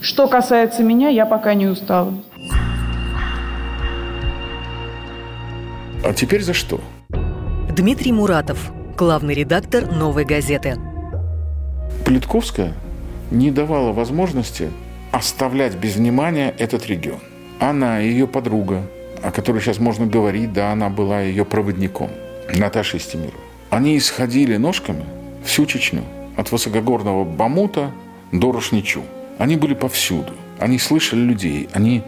Что 0.00 0.28
касается 0.28 0.84
меня, 0.84 1.08
я 1.08 1.26
пока 1.26 1.54
не 1.54 1.66
устала. 1.66 2.14
А 6.04 6.12
теперь 6.14 6.42
за 6.42 6.52
что? 6.52 6.80
Дмитрий 7.74 8.12
Муратов, 8.12 8.70
главный 8.96 9.34
редактор 9.34 9.90
«Новой 9.90 10.24
газеты». 10.24 10.78
Политковская 12.04 12.72
не 13.30 13.50
давала 13.50 13.92
возможности 13.92 14.70
оставлять 15.10 15.74
без 15.74 15.96
внимания 15.96 16.54
этот 16.58 16.86
регион. 16.86 17.20
Она 17.60 18.02
и 18.02 18.08
ее 18.08 18.26
подруга, 18.26 18.82
о 19.22 19.30
которой 19.30 19.60
сейчас 19.60 19.78
можно 19.78 20.06
говорить, 20.06 20.52
да, 20.52 20.72
она 20.72 20.88
была 20.88 21.20
ее 21.20 21.44
проводником, 21.44 22.10
Наташа 22.54 22.98
Истемирова. 22.98 23.34
Они 23.70 23.96
исходили 23.96 24.56
ножками 24.56 25.04
всю 25.44 25.66
Чечню, 25.66 26.02
от 26.36 26.50
высокогорного 26.52 27.24
Бамута 27.24 27.92
до 28.32 28.52
Рушничу. 28.52 29.02
Они 29.38 29.56
были 29.56 29.74
повсюду. 29.74 30.32
Они 30.58 30.78
слышали 30.78 31.20
людей, 31.20 31.68
они 31.72 32.02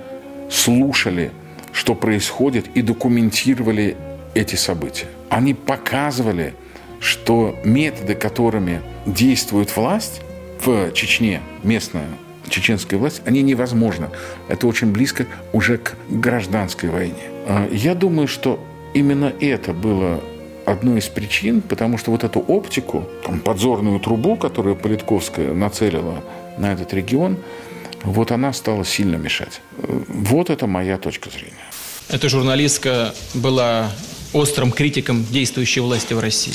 слушали, 0.51 1.31
что 1.73 1.95
происходит, 1.95 2.67
и 2.75 2.83
документировали 2.83 3.97
эти 4.35 4.55
события. 4.55 5.07
Они 5.29 5.55
показывали, 5.55 6.55
что 7.01 7.57
методы, 7.65 8.15
которыми 8.15 8.83
действует 9.07 9.75
власть 9.77 10.21
в 10.61 10.93
Чечне, 10.93 11.41
местная 11.63 12.09
чеченская 12.49 12.99
власть, 12.99 13.23
они 13.25 13.43
невозможны. 13.43 14.09
Это 14.49 14.67
очень 14.67 14.93
близко 14.93 15.27
уже 15.53 15.79
к 15.79 15.97
гражданской 16.09 16.91
войне. 16.91 17.31
А, 17.47 17.69
я 17.73 17.95
думаю, 17.95 18.29
что 18.29 18.65
именно 18.95 19.33
это 19.41 19.73
было 19.73 20.23
одной 20.65 20.99
из 20.99 21.07
причин, 21.07 21.61
потому 21.61 21.99
что 21.99 22.11
вот 22.11 22.25
эту 22.25 22.41
оптику, 22.41 23.09
там, 23.25 23.41
подзорную 23.41 24.01
трубу, 24.01 24.37
которую 24.37 24.77
Политковская 24.77 25.53
нацелила 25.55 26.25
на 26.59 26.73
этот 26.73 26.93
регион, 26.93 27.39
вот 28.03 28.31
она 28.33 28.53
стала 28.53 28.85
сильно 28.85 29.17
мешать. 29.17 29.61
Вот 29.79 30.51
это 30.51 30.67
моя 30.67 30.99
точка 30.99 31.31
зрения. 31.31 31.55
Эта 32.09 32.29
журналистка 32.29 33.15
была 33.35 33.91
острым 34.33 34.71
критиком 34.71 35.25
действующей 35.25 35.81
власти 35.83 36.15
в 36.15 36.21
России. 36.21 36.55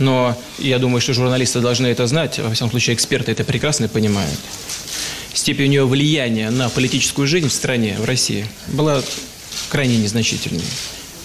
Но 0.00 0.36
я 0.58 0.78
думаю, 0.78 1.00
что 1.00 1.12
журналисты 1.12 1.60
должны 1.60 1.86
это 1.86 2.06
знать, 2.06 2.38
во 2.38 2.50
всяком 2.50 2.70
случае 2.70 2.96
эксперты 2.96 3.32
это 3.32 3.44
прекрасно 3.44 3.88
понимают. 3.88 4.38
Степень 5.32 5.72
ее 5.72 5.86
влияния 5.86 6.50
на 6.50 6.68
политическую 6.68 7.28
жизнь 7.28 7.48
в 7.48 7.52
стране, 7.52 7.96
в 7.98 8.04
России, 8.04 8.46
была 8.68 9.02
крайне 9.68 9.98
незначительной. 9.98 10.64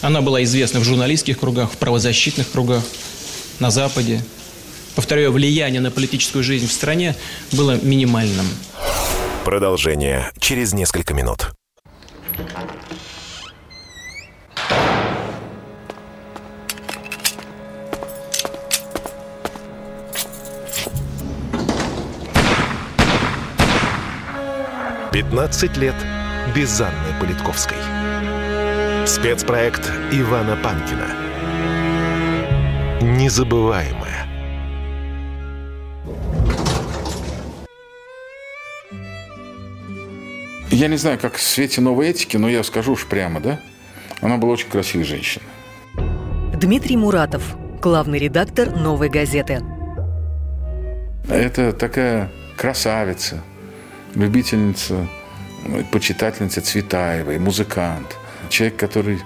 Она 0.02 0.22
была 0.22 0.44
известна 0.44 0.82
в 0.82 0.84
журналистских 0.84 1.40
кругах, 1.40 1.72
в 1.72 1.78
правозащитных 1.78 2.52
кругах, 2.52 2.84
на 3.60 3.72
Западе. 3.72 4.24
Повторяю, 4.96 5.32
влияние 5.32 5.82
на 5.82 5.90
политическую 5.90 6.44
жизнь 6.44 6.68
в 6.68 6.72
стране 6.72 7.16
было 7.54 7.80
минимальным. 7.82 8.46
Продолжение 9.46 10.32
через 10.40 10.74
несколько 10.74 11.14
минут. 11.14 11.52
«15 25.16 25.80
лет 25.80 25.96
без 26.54 26.82
Анны 26.82 27.18
Политковской». 27.22 27.78
Спецпроект 29.08 29.90
Ивана 30.12 30.58
Панкина. 30.58 31.08
Незабываемое. 33.00 34.28
Я 40.70 40.90
не 40.90 40.98
знаю, 40.98 41.18
как 41.18 41.36
в 41.36 41.42
свете 41.42 41.80
новой 41.80 42.10
этики, 42.10 42.36
но 42.36 42.50
я 42.50 42.62
скажу 42.64 42.92
уж 42.92 43.06
прямо, 43.06 43.40
да? 43.40 43.62
Она 44.20 44.36
была 44.36 44.52
очень 44.52 44.68
красивой 44.68 45.06
женщиной. 45.06 45.48
Дмитрий 46.54 46.98
Муратов, 46.98 47.56
главный 47.82 48.20
редактор 48.20 48.76
«Новой 48.76 49.08
газеты». 49.08 49.62
Это 51.30 51.72
такая 51.72 52.30
красавица, 52.58 53.42
любительница, 54.16 55.08
почитательница 55.92 56.62
Цветаевой, 56.62 57.38
музыкант, 57.40 58.18
человек, 58.50 58.78
который 58.78 59.20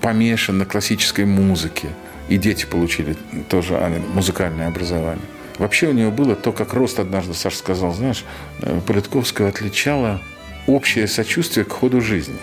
помешан 0.00 0.58
на 0.58 0.64
классической 0.64 1.24
музыке. 1.24 1.88
И 2.28 2.36
дети 2.36 2.66
получили 2.66 3.16
тоже 3.48 3.74
музыкальное 4.14 4.68
образование. 4.68 5.24
Вообще 5.58 5.88
у 5.88 5.92
нее 5.92 6.10
было 6.10 6.36
то, 6.36 6.52
как 6.52 6.74
рост 6.74 7.00
однажды, 7.00 7.34
Саша 7.34 7.56
сказал, 7.56 7.92
знаешь, 7.92 8.24
э, 8.60 8.80
Политковского 8.86 9.48
отличало 9.48 10.20
общее 10.66 11.08
сочувствие 11.08 11.64
к 11.64 11.72
ходу 11.72 12.00
жизни. 12.00 12.36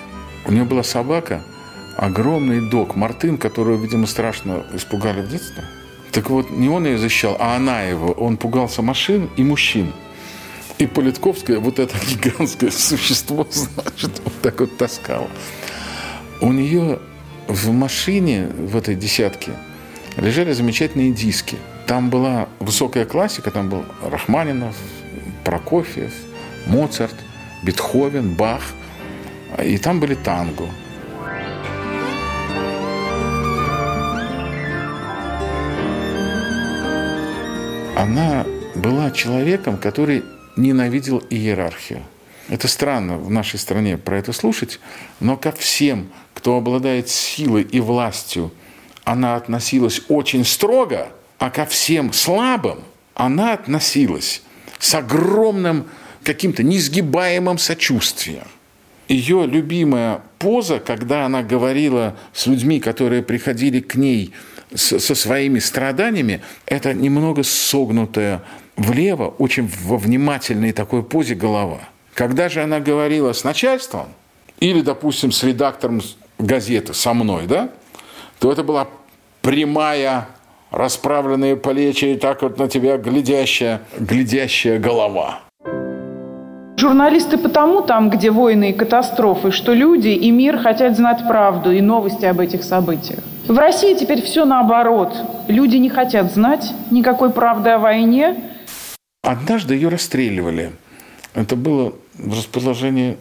У 0.46 0.52
нее 0.52 0.66
была 0.66 0.84
собака, 0.84 1.42
огромный 1.96 2.70
дог, 2.70 2.96
Мартын, 2.96 3.38
которую, 3.38 3.78
видимо, 3.78 4.06
страшно 4.06 4.66
испугали 4.74 5.22
в 5.22 5.30
детстве. 5.30 5.64
Так 6.12 6.30
вот, 6.30 6.50
не 6.50 6.68
он 6.68 6.86
ее 6.86 6.98
защищал, 6.98 7.38
а 7.40 7.56
она 7.56 7.84
его. 7.84 8.12
Он 8.12 8.38
пугался 8.38 8.82
машин 8.82 9.30
и 9.38 9.44
мужчин. 9.44 9.94
И 10.78 10.88
Политковская 10.88 11.60
вот 11.60 11.80
это 11.80 11.96
гигантское 12.08 12.72
существо, 12.72 13.48
значит, 13.52 14.22
вот 14.24 14.34
так 14.42 14.60
вот 14.60 14.78
таскала. 14.78 15.30
У 16.42 16.52
нее 16.52 17.00
в 17.48 17.72
машине, 17.72 18.48
в 18.48 18.76
этой 18.76 18.96
десятке, 18.96 19.54
лежали 20.18 20.52
замечательные 20.54 21.12
диски. 21.12 21.58
Там 21.88 22.10
была 22.10 22.50
высокая 22.60 23.06
классика, 23.06 23.52
там 23.52 23.70
был 23.70 23.86
Рахманинов, 24.02 24.76
Прокофьев, 25.44 26.14
Моцарт, 26.66 27.16
Бетховен, 27.64 28.34
Бах. 28.34 28.64
И 29.64 29.78
там 29.78 30.00
были 30.00 30.16
танго. 30.16 30.66
она 38.06 38.46
была 38.76 39.10
человеком, 39.12 39.78
который 39.78 40.24
ненавидел 40.56 41.24
иерархию. 41.30 42.04
Это 42.48 42.68
странно 42.68 43.18
в 43.18 43.32
нашей 43.32 43.58
стране 43.60 43.98
про 43.98 44.18
это 44.18 44.32
слушать, 44.32 44.80
но 45.20 45.36
ко 45.36 45.52
всем, 45.52 46.10
кто 46.34 46.58
обладает 46.58 47.10
силой 47.10 47.64
и 47.64 47.80
властью, 47.80 48.52
она 49.04 49.36
относилась 49.36 50.02
очень 50.10 50.46
строго, 50.46 51.10
а 51.40 51.50
ко 51.50 51.66
всем 51.66 52.14
слабым 52.14 52.80
она 53.16 53.54
относилась 53.54 54.44
с 54.80 54.94
огромным 54.94 55.88
каким-то 56.24 56.64
несгибаемым 56.64 57.58
сочувствием. 57.58 58.48
Ее 59.08 59.46
любимая 59.46 60.22
поза, 60.40 60.80
когда 60.80 61.26
она 61.26 61.44
говорила 61.44 62.18
с 62.34 62.48
людьми, 62.48 62.80
которые 62.80 63.22
приходили 63.22 63.80
к 63.80 63.96
ней 63.96 64.34
со 64.76 65.16
своими 65.16 65.60
страданиями, 65.60 66.42
это 66.66 66.94
немного 66.94 67.44
согнутая 67.44 68.42
влево, 68.76 69.34
очень 69.38 69.70
во 69.84 69.98
внимательной 69.98 70.72
такой 70.72 71.04
позе 71.04 71.36
голова. 71.36 71.80
Когда 72.14 72.50
же 72.50 72.62
она 72.62 72.80
говорила 72.80 73.34
с 73.34 73.44
начальством, 73.44 74.08
или, 74.60 74.82
допустим, 74.82 75.32
с 75.32 75.44
редактором 75.44 76.02
газеты, 76.40 76.94
со 76.94 77.14
мной, 77.14 77.46
да, 77.48 77.70
то 78.40 78.52
это 78.52 78.64
была 78.64 78.88
прямая, 79.42 80.28
расправленные 80.72 81.56
плечи 81.56 82.06
и 82.06 82.16
так 82.16 82.42
вот 82.42 82.58
на 82.58 82.68
тебя 82.68 82.98
глядящая, 82.98 83.82
глядящая 83.98 84.80
голова. 84.80 85.40
Журналисты 86.78 87.38
потому 87.38 87.82
там, 87.82 88.10
где 88.10 88.32
войны 88.32 88.72
и 88.72 88.74
катастрофы, 88.74 89.52
что 89.52 89.74
люди 89.74 90.10
и 90.10 90.30
мир 90.32 90.58
хотят 90.58 90.98
знать 90.98 91.26
правду 91.28 91.72
и 91.72 91.80
новости 91.80 92.26
об 92.26 92.42
этих 92.42 92.64
событиях. 92.64 93.20
В 93.48 93.58
России 93.60 93.96
теперь 93.96 94.24
все 94.24 94.44
наоборот. 94.44 95.16
Люди 95.48 95.78
не 95.78 95.90
хотят 95.90 96.34
знать 96.34 96.74
никакой 96.90 97.30
правды 97.30 97.70
о 97.70 97.78
войне. 97.78 98.36
Однажды 99.22 99.76
ее 99.76 99.90
расстреливали. 99.90 100.72
Это 101.36 101.56
было 101.56 101.94
в 102.16 102.32
расположении 102.32 103.18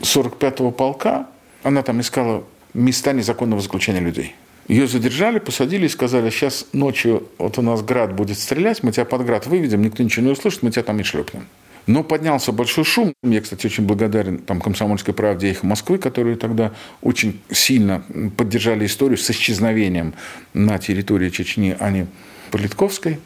45-го 0.00 0.72
полка. 0.72 1.26
Она 1.62 1.82
там 1.82 2.00
искала 2.00 2.42
места 2.74 3.12
незаконного 3.12 3.60
заключения 3.60 4.00
людей. 4.00 4.34
Ее 4.66 4.88
задержали, 4.88 5.38
посадили 5.38 5.86
и 5.86 5.88
сказали, 5.88 6.30
сейчас 6.30 6.66
ночью 6.72 7.28
вот 7.38 7.58
у 7.58 7.62
нас 7.62 7.82
град 7.82 8.14
будет 8.14 8.38
стрелять, 8.38 8.82
мы 8.82 8.90
тебя 8.90 9.04
под 9.04 9.24
град 9.24 9.46
выведем, 9.46 9.82
никто 9.82 10.02
ничего 10.02 10.26
не 10.26 10.32
услышит, 10.32 10.62
мы 10.62 10.70
тебя 10.70 10.82
там 10.82 10.98
и 11.00 11.02
шлепнем. 11.02 11.46
Но 11.86 12.04
поднялся 12.04 12.52
большой 12.52 12.84
шум. 12.84 13.12
Я, 13.22 13.40
кстати, 13.40 13.66
очень 13.66 13.84
благодарен 13.84 14.38
там, 14.38 14.60
«Комсомольской 14.60 15.14
правде» 15.14 15.48
и 15.48 15.50
«Их 15.50 15.62
Москвы», 15.62 15.98
которые 15.98 16.36
тогда 16.36 16.72
очень 17.00 17.40
сильно 17.50 18.04
поддержали 18.36 18.86
историю 18.86 19.18
с 19.18 19.28
исчезновением 19.30 20.14
на 20.54 20.78
территории 20.78 21.30
Чечни 21.30 21.76
Ани 21.78 22.06
Политковской. 22.50 23.18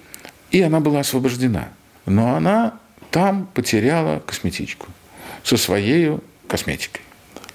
И 0.51 0.63
она 0.63 0.81
была 0.81 1.01
освобождена. 1.01 1.69
Но 2.07 2.35
она 2.35 2.79
там 3.11 3.47
потеряла 3.53 4.21
косметичку 4.21 4.87
со 5.43 5.57
своей 5.57 6.19
косметикой. 6.49 7.03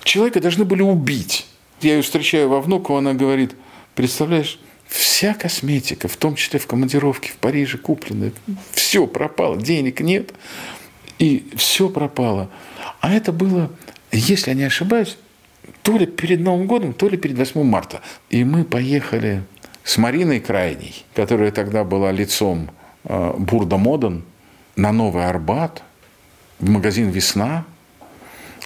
Человека 0.03 0.39
должны 0.39 0.65
были 0.65 0.81
убить. 0.81 1.47
Я 1.81 1.95
ее 1.95 2.01
встречаю 2.03 2.49
во 2.49 2.61
Внуково, 2.61 2.99
она 2.99 3.13
говорит, 3.13 3.55
представляешь, 3.95 4.59
вся 4.87 5.33
косметика, 5.33 6.07
в 6.07 6.17
том 6.17 6.35
числе 6.35 6.59
в 6.59 6.67
командировке 6.67 7.31
в 7.31 7.37
Париже 7.37 7.77
купленная, 7.77 8.33
все 8.73 9.07
пропало, 9.07 9.57
денег 9.57 10.01
нет 10.01 10.33
и 11.21 11.47
все 11.55 11.87
пропало. 11.87 12.49
А 12.99 13.13
это 13.13 13.31
было, 13.31 13.69
если 14.11 14.49
я 14.49 14.55
не 14.55 14.63
ошибаюсь, 14.63 15.17
то 15.83 15.95
ли 15.95 16.07
перед 16.07 16.39
Новым 16.39 16.65
годом, 16.65 16.93
то 16.93 17.07
ли 17.07 17.15
перед 17.15 17.37
8 17.37 17.63
марта. 17.63 18.01
И 18.31 18.43
мы 18.43 18.63
поехали 18.63 19.43
с 19.83 19.99
Мариной 19.99 20.39
Крайней, 20.39 21.05
которая 21.13 21.51
тогда 21.51 21.83
была 21.83 22.11
лицом 22.11 22.71
э, 23.03 23.33
Бурда 23.37 23.77
Моден, 23.77 24.23
на 24.75 24.91
Новый 24.91 25.25
Арбат, 25.25 25.83
в 26.59 26.67
магазин 26.67 27.09
«Весна», 27.09 27.65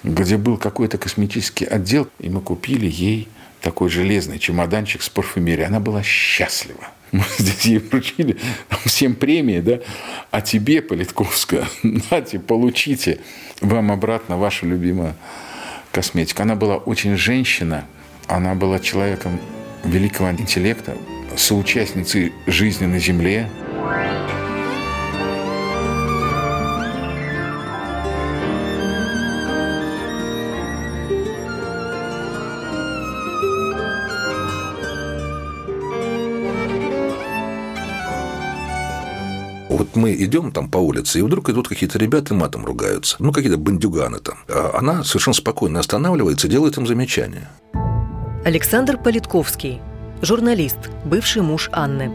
где 0.03 0.37
был 0.37 0.57
какой-то 0.57 0.97
косметический 0.97 1.65
отдел, 1.65 2.07
и 2.19 2.29
мы 2.29 2.39
купили 2.39 2.85
ей 2.85 3.27
такой 3.61 3.89
железный 3.89 4.39
чемоданчик 4.39 5.01
с 5.01 5.09
парфюмерией. 5.09 5.67
Она 5.67 5.79
была 5.79 6.03
счастлива. 6.03 6.87
Мы 7.11 7.23
здесь 7.37 7.61
ей 7.65 7.79
вручили 7.79 8.37
всем 8.85 9.15
премии, 9.15 9.59
да, 9.59 9.79
а 10.31 10.41
тебе, 10.41 10.81
Политковская, 10.81 11.65
нате, 12.11 12.39
получите 12.39 13.19
вам 13.61 13.91
обратно 13.91 14.37
вашу 14.37 14.65
любимую 14.65 15.15
косметику. 15.91 16.41
Она 16.41 16.55
была 16.55 16.77
очень 16.77 17.15
женщина, 17.15 17.85
она 18.27 18.55
была 18.55 18.79
человеком 18.79 19.39
великого 19.83 20.31
интеллекта, 20.31 20.97
соучастницей 21.37 22.33
жизни 22.47 22.85
на 22.85 22.99
Земле. 22.99 23.49
Мы 40.05 40.13
идем 40.13 40.51
там 40.51 40.69
по 40.69 40.77
улице, 40.77 41.17
и 41.17 41.23
вдруг 41.23 41.49
идут 41.49 41.67
какие-то 41.67 41.97
ребята 41.97 42.35
и 42.35 42.37
матом 42.37 42.63
ругаются. 42.63 43.15
Ну, 43.17 43.31
какие-то 43.31 43.57
бандюганы 43.57 44.19
там. 44.19 44.37
А 44.47 44.77
она 44.77 45.03
совершенно 45.03 45.33
спокойно 45.33 45.79
останавливается 45.79 46.47
делает 46.47 46.77
им 46.77 46.85
замечания. 46.85 47.49
Александр 48.45 48.99
Политковский, 48.99 49.81
журналист, 50.21 50.77
бывший 51.05 51.41
муж 51.41 51.69
Анны. 51.71 52.11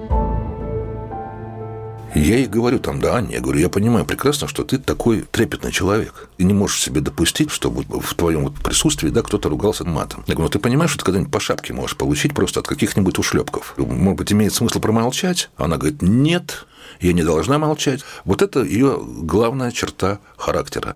Я 2.15 2.37
ей 2.37 2.47
говорю 2.47 2.79
там, 2.79 3.01
да, 3.01 3.17
Аня, 3.17 3.33
я 3.33 3.41
говорю, 3.41 3.59
я 3.59 3.69
понимаю 3.69 4.05
прекрасно, 4.05 4.47
что 4.47 4.63
ты 4.63 4.79
такой 4.79 5.23
трепетный 5.23 5.73
человек. 5.73 6.29
И 6.39 6.45
не 6.45 6.55
можешь 6.55 6.81
себе 6.81 7.01
допустить, 7.01 7.51
чтобы 7.51 7.83
в 7.83 8.15
твоем 8.15 8.45
вот 8.45 8.55
присутствии, 8.55 9.11
да, 9.11 9.23
кто-то 9.23 9.49
ругался 9.49 9.85
матом. 9.85 10.23
Я 10.29 10.35
говорю, 10.35 10.45
ну 10.45 10.49
ты 10.51 10.61
понимаешь, 10.61 10.91
что 10.91 11.01
ты 11.01 11.07
когда-нибудь 11.07 11.33
по 11.33 11.41
шапке 11.41 11.73
можешь 11.73 11.97
получить 11.97 12.35
просто 12.35 12.61
от 12.61 12.69
каких-нибудь 12.69 13.19
ушлепков. 13.19 13.75
Может 13.77 14.19
быть, 14.19 14.33
имеет 14.33 14.55
смысл 14.55 14.79
промолчать? 14.79 15.51
Она 15.57 15.77
говорит, 15.77 16.03
нет, 16.03 16.67
я 17.01 17.13
не 17.13 17.23
должна 17.23 17.59
молчать. 17.59 18.01
Вот 18.25 18.43
это 18.43 18.63
ее 18.63 18.99
главная 19.03 19.71
черта 19.73 20.21
характера. 20.37 20.95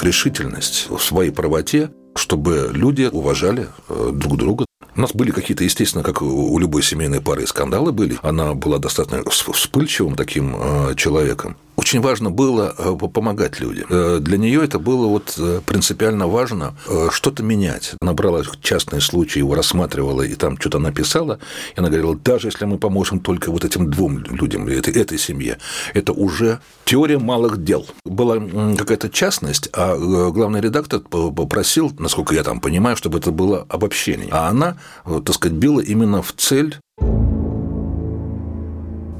Решительность 0.00 0.88
в 0.88 0.98
своей 0.98 1.30
правоте, 1.30 1.90
чтобы 2.14 2.70
люди 2.72 3.08
уважали 3.12 3.68
э, 3.88 4.10
друг 4.12 4.38
друга, 4.38 4.66
у 4.96 5.00
нас 5.00 5.12
были 5.14 5.30
какие-то, 5.30 5.64
естественно, 5.64 6.02
как 6.02 6.20
у 6.20 6.58
любой 6.58 6.82
семейной 6.82 7.20
пары, 7.20 7.46
скандалы 7.46 7.92
были. 7.92 8.18
Она 8.22 8.54
была 8.54 8.78
достаточно 8.78 9.22
вспыльчивым 9.30 10.16
таким 10.16 10.56
э, 10.56 10.94
человеком 10.96 11.56
очень 11.80 12.02
важно 12.02 12.30
было 12.30 12.74
э, 12.76 13.08
помогать 13.08 13.58
людям. 13.58 13.86
Э, 13.88 14.18
для 14.20 14.36
нее 14.36 14.62
это 14.62 14.78
было 14.78 15.06
вот 15.06 15.34
э, 15.38 15.60
принципиально 15.64 16.26
важно 16.28 16.74
что-то 17.10 17.42
менять. 17.42 17.94
Она 18.02 18.12
брала 18.12 18.42
частные 18.60 19.00
случаи, 19.00 19.38
его 19.38 19.54
рассматривала 19.54 20.20
и 20.20 20.34
там 20.34 20.58
что-то 20.60 20.78
написала. 20.78 21.38
И 21.74 21.78
она 21.80 21.88
говорила, 21.88 22.14
даже 22.16 22.48
если 22.48 22.66
мы 22.66 22.76
поможем 22.78 23.20
только 23.20 23.50
вот 23.50 23.64
этим 23.64 23.90
двум 23.90 24.18
людям, 24.18 24.68
этой, 24.68 24.92
этой 24.92 25.18
семье, 25.18 25.56
это 25.94 26.12
уже 26.12 26.58
теория 26.84 27.18
малых 27.18 27.64
дел. 27.64 27.86
Была 28.04 28.36
какая-то 28.76 29.08
частность, 29.08 29.70
а 29.72 29.96
главный 30.30 30.60
редактор 30.60 31.00
попросил, 31.00 31.92
насколько 31.98 32.34
я 32.34 32.44
там 32.44 32.60
понимаю, 32.60 32.96
чтобы 32.96 33.18
это 33.18 33.30
было 33.30 33.64
обобщение. 33.70 34.28
А 34.30 34.48
она, 34.48 34.76
так 35.04 35.34
сказать, 35.34 35.56
била 35.56 35.80
именно 35.80 36.20
в 36.22 36.32
цель 36.32 36.76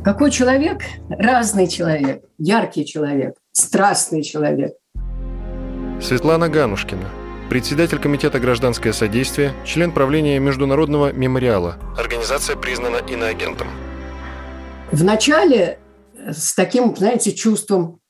какой 0.05 0.31
человек? 0.31 0.83
Разный 1.11 1.69
человек, 1.69 2.25
яркий 2.39 2.87
человек, 2.87 3.35
страстный 3.53 4.23
человек. 4.23 4.73
Светлана 6.01 6.49
Ганушкина, 6.49 7.09
председатель 7.51 7.99
Комитета 7.99 8.41
гражданское 8.41 8.93
содействие, 8.93 9.53
член 9.65 9.93
правления 9.93 10.39
Международного 10.39 11.13
мемориала. 11.13 11.77
Организация 11.99 12.57
признана 12.57 12.97
иноагентом. 12.97 13.69
Вначале 14.91 15.79
с 16.15 16.55
таким, 16.55 16.97
знаете, 16.97 17.33
чувством, 17.33 18.01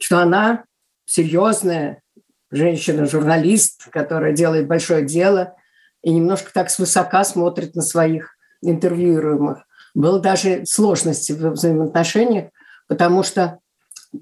что 0.00 0.18
она 0.18 0.64
серьезная 1.04 2.02
женщина-журналист, 2.50 3.90
которая 3.90 4.32
делает 4.32 4.66
большое 4.66 5.04
дело 5.04 5.54
и 6.02 6.10
немножко 6.10 6.50
так 6.52 6.70
свысока 6.70 7.22
смотрит 7.24 7.74
на 7.74 7.82
своих 7.82 8.36
интервьюируемых. 8.62 9.67
Было 9.98 10.20
даже 10.20 10.64
сложности 10.64 11.32
в 11.32 11.50
взаимоотношениях, 11.50 12.50
потому 12.86 13.24
что 13.24 13.58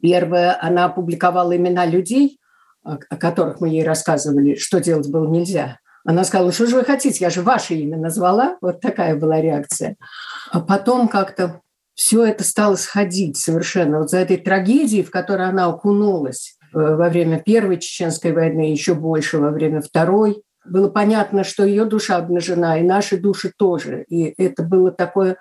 первое, 0.00 0.56
она 0.58 0.86
опубликовала 0.86 1.54
имена 1.54 1.84
людей, 1.84 2.40
о 2.82 2.96
которых 2.96 3.60
мы 3.60 3.68
ей 3.68 3.84
рассказывали, 3.84 4.54
что 4.54 4.80
делать 4.80 5.10
было 5.10 5.28
нельзя. 5.28 5.78
Она 6.06 6.24
сказала, 6.24 6.50
что 6.50 6.66
же 6.66 6.76
вы 6.76 6.84
хотите, 6.84 7.22
я 7.22 7.28
же 7.28 7.42
ваше 7.42 7.74
имя 7.74 7.98
назвала. 7.98 8.56
Вот 8.62 8.80
такая 8.80 9.16
была 9.16 9.38
реакция. 9.38 9.96
А 10.50 10.60
потом 10.60 11.08
как-то 11.08 11.60
все 11.92 12.24
это 12.24 12.42
стало 12.42 12.76
сходить 12.76 13.36
совершенно. 13.36 13.98
Вот 13.98 14.08
за 14.08 14.16
этой 14.16 14.38
трагедией, 14.38 15.02
в 15.02 15.10
которой 15.10 15.46
она 15.46 15.66
окунулась 15.66 16.56
э, 16.72 16.78
во 16.78 17.10
время 17.10 17.38
Первой 17.38 17.78
Чеченской 17.78 18.32
войны, 18.32 18.70
еще 18.70 18.94
больше 18.94 19.36
во 19.36 19.50
время 19.50 19.82
Второй, 19.82 20.42
было 20.64 20.88
понятно, 20.88 21.44
что 21.44 21.66
ее 21.66 21.84
душа 21.84 22.16
обнажена, 22.16 22.78
и 22.78 22.82
наши 22.82 23.18
души 23.18 23.52
тоже. 23.54 24.04
И 24.08 24.32
это 24.42 24.62
было 24.62 24.90
такое 24.90 25.36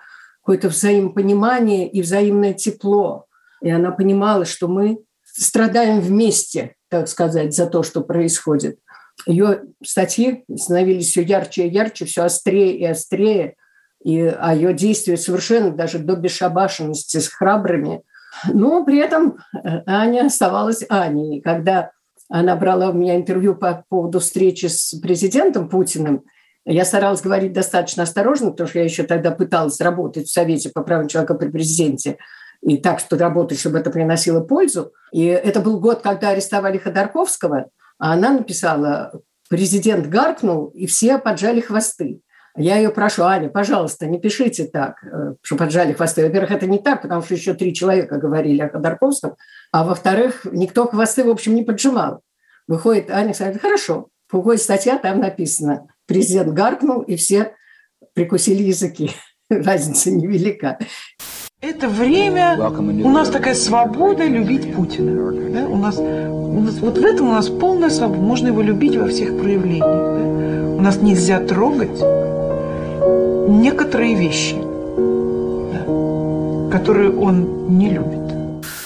какое-то 0.46 0.68
взаимопонимание 0.68 1.90
и 1.90 2.00
взаимное 2.00 2.54
тепло. 2.54 3.26
И 3.60 3.68
она 3.68 3.90
понимала, 3.90 4.44
что 4.44 4.68
мы 4.68 5.00
страдаем 5.24 5.98
вместе, 5.98 6.76
так 6.88 7.08
сказать, 7.08 7.52
за 7.52 7.66
то, 7.66 7.82
что 7.82 8.00
происходит. 8.00 8.78
Ее 9.26 9.62
статьи 9.82 10.44
становились 10.54 11.08
все 11.08 11.22
ярче 11.22 11.66
и 11.66 11.72
ярче, 11.72 12.04
все 12.04 12.22
острее 12.22 12.78
и 12.78 12.84
острее, 12.84 13.56
и, 14.04 14.20
а 14.20 14.54
ее 14.54 14.72
действия 14.72 15.16
совершенно 15.16 15.72
даже 15.72 15.98
до 15.98 16.14
бесшабашенности 16.14 17.16
с 17.16 17.26
храбрыми. 17.26 18.02
Но 18.52 18.84
при 18.84 18.98
этом 18.98 19.38
э, 19.52 19.82
Аня 19.86 20.26
оставалась 20.26 20.84
Аней. 20.88 21.40
Когда 21.40 21.90
она 22.28 22.54
брала 22.54 22.90
у 22.90 22.92
меня 22.92 23.16
интервью 23.16 23.56
по 23.56 23.84
поводу 23.88 24.20
встречи 24.20 24.66
с 24.66 24.94
президентом 25.00 25.68
Путиным, 25.68 26.22
я 26.72 26.84
старалась 26.84 27.20
говорить 27.20 27.52
достаточно 27.52 28.02
осторожно, 28.02 28.50
потому 28.50 28.68
что 28.68 28.80
я 28.80 28.84
еще 28.84 29.04
тогда 29.04 29.30
пыталась 29.30 29.80
работать 29.80 30.26
в 30.26 30.32
Совете 30.32 30.70
по 30.70 30.82
правам 30.82 31.06
человека 31.06 31.34
при 31.34 31.48
президенте 31.48 32.18
и 32.60 32.76
так, 32.78 32.98
что 32.98 33.16
работать, 33.16 33.60
чтобы 33.60 33.78
это 33.78 33.90
приносило 33.90 34.40
пользу. 34.40 34.92
И 35.12 35.24
это 35.24 35.60
был 35.60 35.78
год, 35.78 36.02
когда 36.02 36.30
арестовали 36.30 36.78
Ходорковского, 36.78 37.66
а 37.98 38.12
она 38.12 38.32
написала 38.32 39.12
«Президент 39.48 40.08
гаркнул, 40.08 40.66
и 40.74 40.86
все 40.86 41.18
поджали 41.18 41.60
хвосты». 41.60 42.20
Я 42.58 42.78
ее 42.78 42.88
прошу, 42.88 43.24
Аня, 43.24 43.50
пожалуйста, 43.50 44.06
не 44.06 44.18
пишите 44.18 44.64
так, 44.64 45.04
э, 45.04 45.34
что 45.42 45.56
поджали 45.56 45.92
хвосты. 45.92 46.24
Во-первых, 46.24 46.50
это 46.50 46.66
не 46.66 46.78
так, 46.78 47.02
потому 47.02 47.20
что 47.20 47.34
еще 47.34 47.52
три 47.52 47.74
человека 47.74 48.16
говорили 48.16 48.62
о 48.62 48.70
Ходорковском, 48.70 49.36
а 49.72 49.84
во-вторых, 49.84 50.46
никто 50.50 50.86
хвосты, 50.86 51.22
в 51.22 51.28
общем, 51.28 51.54
не 51.54 51.64
поджимал. 51.64 52.22
Выходит 52.66 53.10
Аня 53.10 53.34
говорит, 53.38 53.60
хорошо. 53.60 54.08
Выходит 54.32 54.62
статья, 54.62 54.98
там 54.98 55.20
написано, 55.20 55.86
президент 56.06 56.52
гаркнул, 56.52 57.02
и 57.02 57.16
все 57.16 57.52
прикусили 58.14 58.62
языки. 58.62 59.10
Разница 59.50 60.10
невелика. 60.10 60.78
Это 61.62 61.88
время, 61.88 62.58
у 62.60 63.10
нас 63.10 63.30
такая 63.30 63.54
свобода 63.54 64.24
любить 64.24 64.74
Путина. 64.74 65.32
Да? 65.50 65.66
У, 65.66 65.76
нас, 65.76 65.96
у 65.98 66.60
нас, 66.60 66.74
вот 66.78 66.98
в 66.98 67.04
этом 67.04 67.28
у 67.28 67.32
нас 67.32 67.48
полная 67.48 67.90
свобода. 67.90 68.20
Можно 68.20 68.48
его 68.48 68.62
любить 68.62 68.96
во 68.96 69.08
всех 69.08 69.38
проявлениях. 69.38 69.80
Да? 69.84 70.76
У 70.76 70.80
нас 70.80 71.00
нельзя 71.00 71.40
трогать 71.40 71.98
некоторые 73.48 74.14
вещи, 74.14 74.56
да, 75.72 76.70
которые 76.70 77.16
он 77.16 77.78
не 77.78 77.90
любит. 77.90 78.20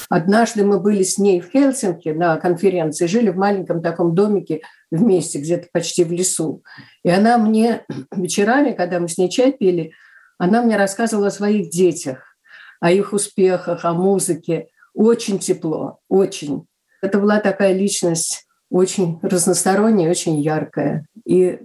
Однажды 0.08 0.64
мы 0.64 0.80
были 0.80 1.02
с 1.02 1.18
ней 1.18 1.40
в 1.40 1.50
Хельсинки 1.50 2.08
на 2.10 2.36
конференции, 2.36 3.06
жили 3.06 3.30
в 3.30 3.36
маленьком 3.36 3.82
таком 3.82 4.14
домике 4.14 4.62
вместе, 4.90 5.38
где-то 5.38 5.68
почти 5.72 6.04
в 6.04 6.12
лесу. 6.12 6.62
И 7.04 7.10
она 7.10 7.38
мне 7.38 7.84
вечерами, 8.12 8.72
когда 8.72 9.00
мы 9.00 9.08
с 9.08 9.18
ней 9.18 9.30
чай 9.30 9.52
пили, 9.52 9.92
она 10.38 10.62
мне 10.62 10.76
рассказывала 10.76 11.28
о 11.28 11.32
своих 11.32 11.70
детях, 11.70 12.36
о 12.80 12.90
их 12.90 13.12
успехах, 13.12 13.84
о 13.84 13.92
музыке. 13.92 14.68
Очень 14.94 15.38
тепло, 15.38 15.98
очень. 16.08 16.66
Это 17.02 17.18
была 17.18 17.40
такая 17.40 17.72
личность 17.72 18.46
очень 18.70 19.18
разносторонняя, 19.22 20.10
очень 20.10 20.40
яркая. 20.40 21.04
И 21.26 21.58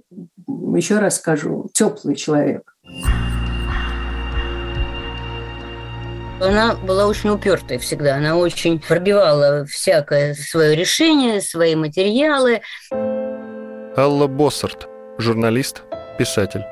еще 0.75 0.99
раз 0.99 1.17
скажу, 1.17 1.69
теплый 1.73 2.15
человек. 2.15 2.75
Она 6.41 6.75
была 6.75 7.07
очень 7.07 7.29
упертая 7.29 7.79
всегда. 7.79 8.15
Она 8.15 8.35
очень 8.35 8.79
пробивала 8.79 9.65
всякое 9.65 10.33
свое 10.33 10.75
решение, 10.75 11.41
свои 11.41 11.75
материалы. 11.75 12.61
Алла 13.97 14.27
Боссарт, 14.27 14.89
журналист, 15.17 15.83
писатель. 16.17 16.65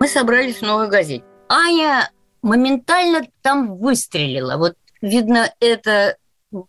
Мы 0.00 0.08
собрались 0.08 0.56
в 0.56 0.62
новой 0.62 0.88
газете. 0.88 1.24
Аня 1.50 2.10
моментально 2.40 3.26
там 3.42 3.76
выстрелила. 3.76 4.56
Вот, 4.56 4.76
видно, 5.02 5.52
это 5.60 6.16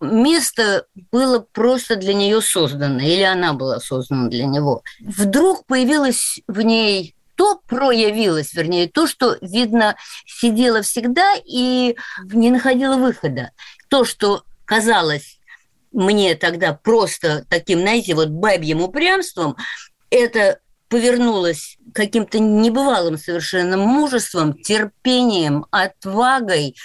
место 0.01 0.86
было 1.13 1.39
просто 1.39 1.95
для 1.95 2.13
нее 2.13 2.41
создано, 2.41 2.99
или 2.99 3.21
она 3.21 3.54
была 3.54 3.80
создана 3.80 4.28
для 4.28 4.47
него. 4.47 4.84
Вдруг 4.99 5.65
появилась 5.65 6.41
в 6.47 6.60
ней 6.62 7.15
то 7.36 7.60
проявилось, 7.67 8.54
вернее, 8.54 8.88
то, 8.88 9.08
что, 9.08 9.38
видно, 9.41 9.97
сидела 10.25 10.82
всегда 10.82 11.36
и 11.45 11.97
не 12.32 12.49
находила 12.49 12.95
выхода. 12.95 13.51
То, 13.89 14.06
что 14.06 14.43
казалось 14.63 15.38
мне 15.95 16.36
тогда 16.36 16.73
просто 16.73 17.45
таким, 17.49 17.79
знаете, 17.79 18.13
вот 18.13 18.29
бабьим 18.29 18.81
упрямством, 18.81 19.55
это 20.10 20.60
повернулось 20.89 21.77
каким-то 21.93 22.39
небывалым 22.39 23.17
совершенно 23.17 23.77
мужеством, 23.77 24.53
терпением, 24.53 25.65
отвагой, 25.71 26.75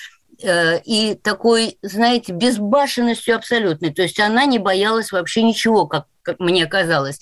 э, 0.43 0.81
и 0.85 1.15
такой, 1.15 1.77
знаете, 1.83 2.33
безбашенностью 2.33 3.37
абсолютной. 3.37 3.93
То 3.93 4.03
есть 4.03 4.19
она 4.21 4.47
не 4.47 4.59
боялась 4.59 5.13
вообще 5.13 5.43
ничего, 5.43 5.87
как, 5.87 6.07
как 6.23 6.39
мне 6.39 6.67
казалось. 6.67 7.19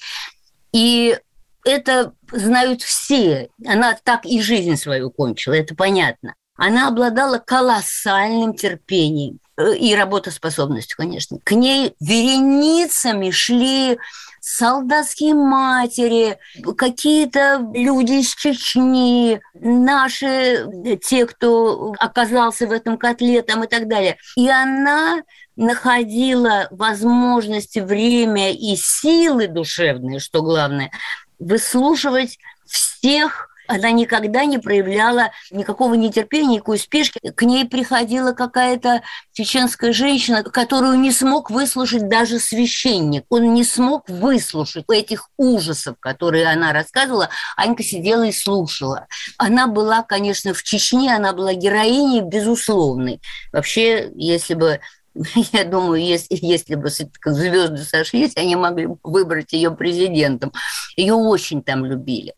И 0.73 1.19
это 1.65 2.13
знают 2.31 2.83
все. 2.83 3.49
Она 3.67 3.97
так 4.05 4.25
и 4.25 4.41
жизнь 4.41 4.77
свою 4.77 5.11
кончила, 5.11 5.55
это 5.55 5.75
понятно. 5.75 6.35
Она 6.57 6.89
обладала 6.89 7.39
колоссальным 7.39 8.55
терпением 8.55 9.41
и 9.59 9.95
работоспособностью, 9.95 10.97
конечно. 10.97 11.39
К 11.43 11.53
ней 11.53 11.95
вереницами 12.01 13.31
шли 13.31 13.99
солдатские 14.41 15.35
матери, 15.35 16.39
какие-то 16.77 17.69
люди 17.75 18.21
из 18.21 18.35
Чечни, 18.35 19.41
наши, 19.55 20.67
те, 21.03 21.27
кто 21.27 21.93
оказался 21.99 22.67
в 22.67 22.73
этом 22.73 22.97
котле 22.97 23.43
там 23.43 23.65
и 23.65 23.67
так 23.67 23.89
далее. 23.89 24.17
И 24.37 24.49
она 24.49 25.23
находила 25.57 26.69
возможности, 26.71 27.81
время 27.81 28.53
и 28.53 28.77
силы 28.77 29.49
душевные, 29.49 30.21
что 30.21 30.43
главное, 30.43 30.93
выслушивать 31.41 32.39
всех 32.65 33.48
она 33.69 33.91
никогда 33.91 34.47
не 34.47 34.59
проявляла 34.59 35.31
никакого 35.51 35.95
нетерпения, 35.95 36.55
никакой 36.55 36.79
спешки. 36.79 37.21
К 37.21 37.43
ней 37.43 37.67
приходила 37.67 38.33
какая-то 38.33 39.03
чеченская 39.33 39.93
женщина, 39.93 40.43
которую 40.43 40.99
не 40.99 41.13
смог 41.13 41.51
выслушать 41.51 42.09
даже 42.09 42.41
священник. 42.41 43.25
Он 43.29 43.53
не 43.55 43.65
смог 43.65 44.09
выслушать 44.09 44.85
этих 44.89 45.29
ужасов, 45.37 45.97
которые 46.01 46.49
она 46.49 46.73
рассказывала. 46.73 47.29
Анька 47.57 47.83
сидела 47.83 48.25
и 48.25 48.33
слушала. 48.33 49.07
Она 49.37 49.67
была, 49.67 50.03
конечно, 50.03 50.55
в 50.55 50.63
Чечне, 50.63 51.15
она 51.15 51.35
была 51.35 51.53
героиней 51.53 52.23
безусловной. 52.23 53.21
Вообще, 53.53 54.11
если 54.15 54.55
бы 54.55 54.81
я 55.53 55.65
думаю, 55.65 56.03
если, 56.03 56.39
если 56.41 56.75
бы 56.75 56.89
звезды 56.89 57.85
сошлись, 57.85 58.37
они 58.37 58.57
могли 58.57 58.87
бы 58.87 58.99
выбрать 59.03 59.53
ее 59.53 59.71
президентом. 59.71 60.53
Ее 60.97 61.15
очень 61.15 61.63
там 61.63 61.85
любили. 61.85 62.35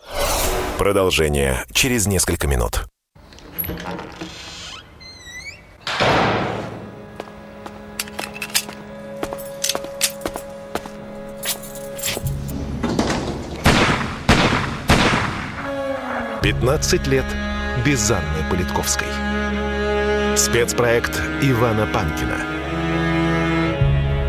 Продолжение 0.81 1.63
через 1.75 2.07
несколько 2.07 2.47
минут. 2.47 2.87
Пятнадцать 16.43 17.07
лет 17.07 17.27
без 17.85 18.11
Анны 18.11 18.23
Политковской. 18.51 19.07
Спецпроект 20.35 21.13
Ивана 21.43 21.87
Панкина. 21.93 22.39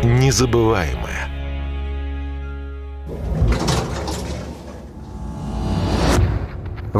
Незабываемое. 0.04 1.11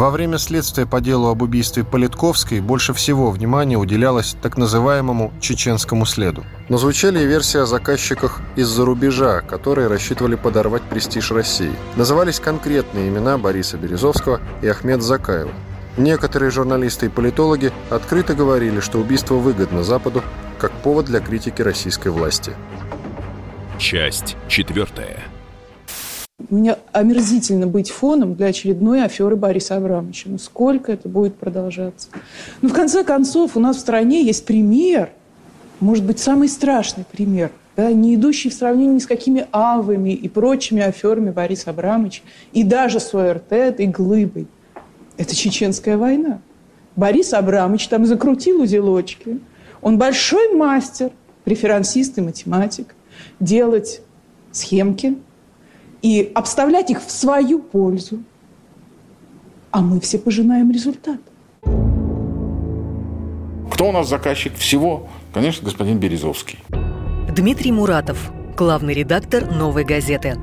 Во 0.03 0.11
время 0.11 0.39
следствия 0.39 0.85
по 0.85 1.01
делу 1.01 1.29
об 1.29 1.43
убийстве 1.43 1.85
Политковской 1.85 2.59
больше 2.59 2.93
всего 2.93 3.31
внимания 3.31 3.77
уделялось 3.77 4.35
так 4.43 4.57
называемому 4.57 5.33
чеченскому 5.41 6.07
следу. 6.07 6.45
Но 6.69 6.77
звучали 6.77 7.21
и 7.21 7.25
версии 7.25 7.59
о 7.59 7.67
заказчиках 7.67 8.41
из-за 8.57 8.85
рубежа, 8.85 9.43
которые 9.43 9.87
рассчитывали 9.87 10.35
подорвать 10.35 10.83
престиж 10.83 11.31
России. 11.31 11.71
Назывались 11.95 12.41
конкретные 12.41 13.11
имена 13.11 13.39
Бориса 13.39 13.77
Березовского 13.77 14.41
и 14.61 14.67
Ахмед 14.67 15.03
Закаева. 15.03 15.53
Некоторые 15.97 16.51
журналисты 16.51 17.07
и 17.07 17.09
политологи 17.09 17.71
открыто 17.89 18.35
говорили, 18.35 18.81
что 18.81 18.99
убийство 18.99 19.35
выгодно 19.35 19.85
Западу 19.85 20.25
как 20.59 20.73
повод 20.73 21.07
для 21.07 21.21
критики 21.21 21.63
российской 21.63 22.09
власти. 22.09 22.55
Часть 23.79 24.37
четвертая. 24.49 25.32
Мне 26.53 26.77
омерзительно 26.93 27.67
быть 27.67 27.91
фоном 27.91 28.35
для 28.35 28.49
очередной 28.49 29.03
аферы 29.03 29.37
Бориса 29.37 29.77
Абрамовича. 29.77 30.29
Ну, 30.29 30.37
сколько 30.37 30.93
это 30.93 31.09
будет 31.09 31.35
продолжаться? 31.37 32.09
Ну, 32.61 32.69
в 32.69 32.75
конце 32.75 33.05
концов, 33.05 33.57
у 33.57 33.61
нас 33.61 33.79
в 33.79 33.81
стране 33.81 34.23
есть 34.23 34.45
пример, 34.45 35.09
может 35.81 36.05
быть, 36.05 36.19
самый 36.19 36.51
страшный 36.51 37.07
пример, 37.11 37.53
да, 37.75 37.91
не 37.91 38.17
идущий 38.17 38.51
в 38.51 38.53
сравнении 38.53 38.97
ни 38.97 38.99
с 38.99 39.07
какими 39.07 39.47
авами 39.51 40.11
и 40.11 40.29
прочими 40.29 40.83
аферами 40.83 41.31
Бориса 41.31 41.71
Абрамовича, 41.71 42.21
и 42.53 42.65
даже 42.65 43.01
с 43.01 43.15
ОРТ 43.15 43.53
этой 43.53 43.87
глыбой. 43.87 44.47
Это 45.17 45.35
чеченская 45.35 45.97
война. 45.97 46.43
Борис 46.97 47.33
Абрамович 47.33 47.89
там 47.89 48.05
закрутил 48.05 48.61
узелочки. 48.61 49.41
Он 49.81 49.97
большой 49.97 50.55
мастер, 50.55 51.13
преферансист 51.45 52.19
и 52.19 52.21
математик, 52.21 52.95
делать 53.41 54.03
схемки 54.51 55.17
и 56.03 56.31
обставлять 56.35 56.91
их 56.91 57.05
в 57.05 57.11
свою 57.11 57.61
пользу. 57.61 58.23
А 59.71 59.81
мы 59.81 60.01
все 60.01 60.19
пожинаем 60.19 60.71
результат. 60.71 61.21
Кто 63.71 63.89
у 63.89 63.93
нас 63.93 64.09
заказчик 64.09 64.55
всего? 64.55 65.09
Конечно, 65.33 65.65
господин 65.65 65.99
Березовский. 65.99 66.59
Дмитрий 67.35 67.73
Муратов, 67.73 68.31
главный 68.57 68.93
редактор 68.93 69.51
«Новой 69.51 69.85
газеты». 69.85 70.37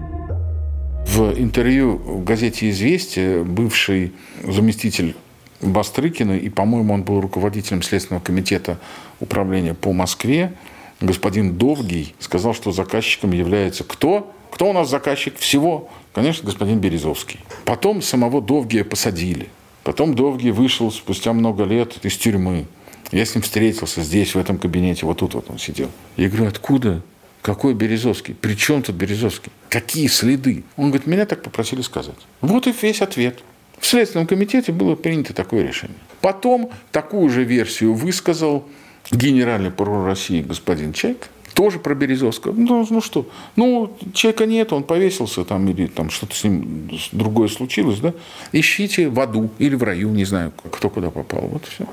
В 1.06 1.40
интервью 1.40 1.98
в 1.98 2.24
газете 2.24 2.70
«Известия» 2.70 3.44
бывший 3.44 4.14
заместитель 4.44 5.16
Бастрыкина, 5.62 6.38
и, 6.38 6.50
по-моему, 6.50 6.94
он 6.94 7.04
был 7.04 7.22
руководителем 7.22 7.82
Следственного 7.82 8.24
комитета 8.24 8.80
управления 9.20 9.74
по 9.74 9.92
Москве, 9.94 10.54
господин 11.02 11.56
Довгий 11.56 12.16
сказал, 12.20 12.54
что 12.54 12.72
заказчиком 12.72 13.32
является 13.32 13.84
кто? 13.84 14.32
Кто 14.52 14.70
у 14.70 14.74
нас 14.74 14.90
заказчик 14.90 15.38
всего? 15.38 15.90
Конечно, 16.14 16.46
господин 16.46 16.80
Березовский. 16.80 17.40
Потом 17.66 18.02
самого 18.02 18.42
Довгия 18.42 18.84
посадили. 18.84 19.50
Потом 19.84 20.16
Довгий 20.16 20.52
вышел 20.52 20.92
спустя 20.92 21.34
много 21.34 21.64
лет 21.64 21.98
из 22.04 22.18
тюрьмы. 22.18 22.66
Я 23.12 23.26
с 23.26 23.34
ним 23.34 23.42
встретился 23.42 24.02
здесь, 24.02 24.36
в 24.36 24.38
этом 24.38 24.58
кабинете, 24.58 25.06
вот 25.06 25.20
тут 25.20 25.34
вот 25.34 25.50
он 25.50 25.58
сидел. 25.58 25.90
Я 26.16 26.30
говорю, 26.30 26.48
откуда? 26.48 27.02
Какой 27.42 27.74
Березовский? 27.74 28.36
При 28.36 28.56
чем 28.56 28.84
тут 28.84 28.96
Березовский? 28.96 29.52
Какие 29.70 30.08
следы? 30.08 30.64
Он 30.76 30.90
говорит, 30.90 31.08
меня 31.08 31.26
так 31.26 31.42
попросили 31.42 31.82
сказать. 31.82 32.18
Вот 32.42 32.68
и 32.68 32.74
весь 32.80 33.02
ответ. 33.02 33.40
В 33.80 33.86
Следственном 33.86 34.28
комитете 34.28 34.72
было 34.72 34.96
принято 34.96 35.34
такое 35.34 35.66
решение. 35.66 35.98
Потом 36.22 36.70
такую 36.92 37.30
же 37.30 37.44
версию 37.44 37.94
высказал 37.94 38.66
генеральный 39.10 39.72
прокурор 39.72 40.06
России 40.06 40.42
господин 40.42 40.94
Чайк, 40.94 41.30
тоже 41.60 41.78
про 41.78 41.94
Березовского. 41.94 42.54
Ну, 42.54 42.88
ну 42.90 43.02
что, 43.02 43.26
ну, 43.58 43.94
человека 44.14 44.46
нет, 44.46 44.72
он 44.72 44.84
повесился 44.84 45.44
там, 45.44 45.68
или 45.68 45.88
там 45.88 46.10
что-то 46.10 46.34
с 46.34 46.46
ним 46.46 46.90
другое 47.12 47.50
случилось, 47.50 48.00
да? 48.00 48.14
Ищите 48.54 49.10
в 49.10 49.20
аду 49.20 49.50
или 49.60 49.76
в 49.76 49.84
раю, 49.84 50.10
не 50.12 50.24
знаю, 50.24 50.54
кто 50.72 50.90
куда 50.90 51.10
попал. 51.10 51.42
Вот 51.42 51.66
все. 51.66 51.86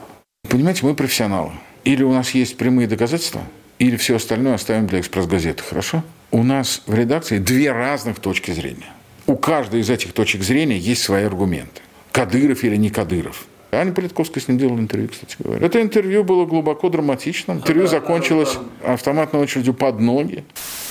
Понимаете, 0.48 0.86
мы 0.86 0.94
профессионалы. 0.94 1.50
Или 1.82 2.04
у 2.04 2.12
нас 2.12 2.30
есть 2.30 2.56
прямые 2.56 2.86
доказательства, 2.86 3.40
или 3.80 3.96
все 3.96 4.14
остальное 4.14 4.54
оставим 4.54 4.86
для 4.86 5.00
экспресс-газеты, 5.00 5.64
хорошо? 5.64 6.04
У 6.30 6.44
нас 6.44 6.82
в 6.86 6.94
редакции 6.94 7.38
две 7.38 7.72
разных 7.72 8.20
точки 8.20 8.52
зрения. 8.52 8.92
У 9.26 9.34
каждой 9.34 9.80
из 9.80 9.90
этих 9.90 10.12
точек 10.12 10.44
зрения 10.44 10.78
есть 10.78 11.02
свои 11.02 11.24
аргументы. 11.24 11.80
Кадыров 12.12 12.62
или 12.62 12.76
не 12.76 12.90
Кадыров. 12.90 13.46
Аня 13.72 13.92
Политковская 13.92 14.42
с 14.42 14.48
ним 14.48 14.58
делала 14.58 14.78
интервью, 14.78 15.08
кстати 15.08 15.36
говоря. 15.38 15.66
Это 15.66 15.82
интервью 15.82 16.24
было 16.24 16.46
глубоко 16.46 16.88
драматичным. 16.88 17.58
Интервью 17.58 17.86
закончилось 17.86 18.56
автоматной 18.84 19.40
очередью 19.40 19.74
под 19.74 20.00
ноги. 20.00 20.44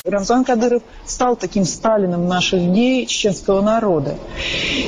Рамзан 0.03 0.43
Кадыров 0.43 0.83
стал 1.05 1.35
таким 1.35 1.65
Сталином 1.65 2.27
наших 2.27 2.59
дней 2.59 3.05
чеченского 3.07 3.61
народа. 3.61 4.17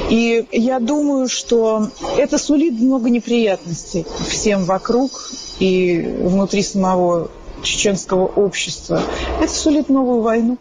И 0.09 0.45
я 0.51 0.79
думаю, 0.79 1.27
что 1.27 1.89
это 2.17 2.37
сулит 2.37 2.73
много 2.73 3.09
неприятностей 3.09 4.05
всем 4.27 4.65
вокруг 4.65 5.11
и 5.59 6.17
внутри 6.19 6.61
самого 6.61 7.31
чеченского 7.63 8.25
общества. 8.25 9.01
Это 9.41 9.51
сулит 9.51 9.89
новую 9.89 10.21
войну. 10.21 10.57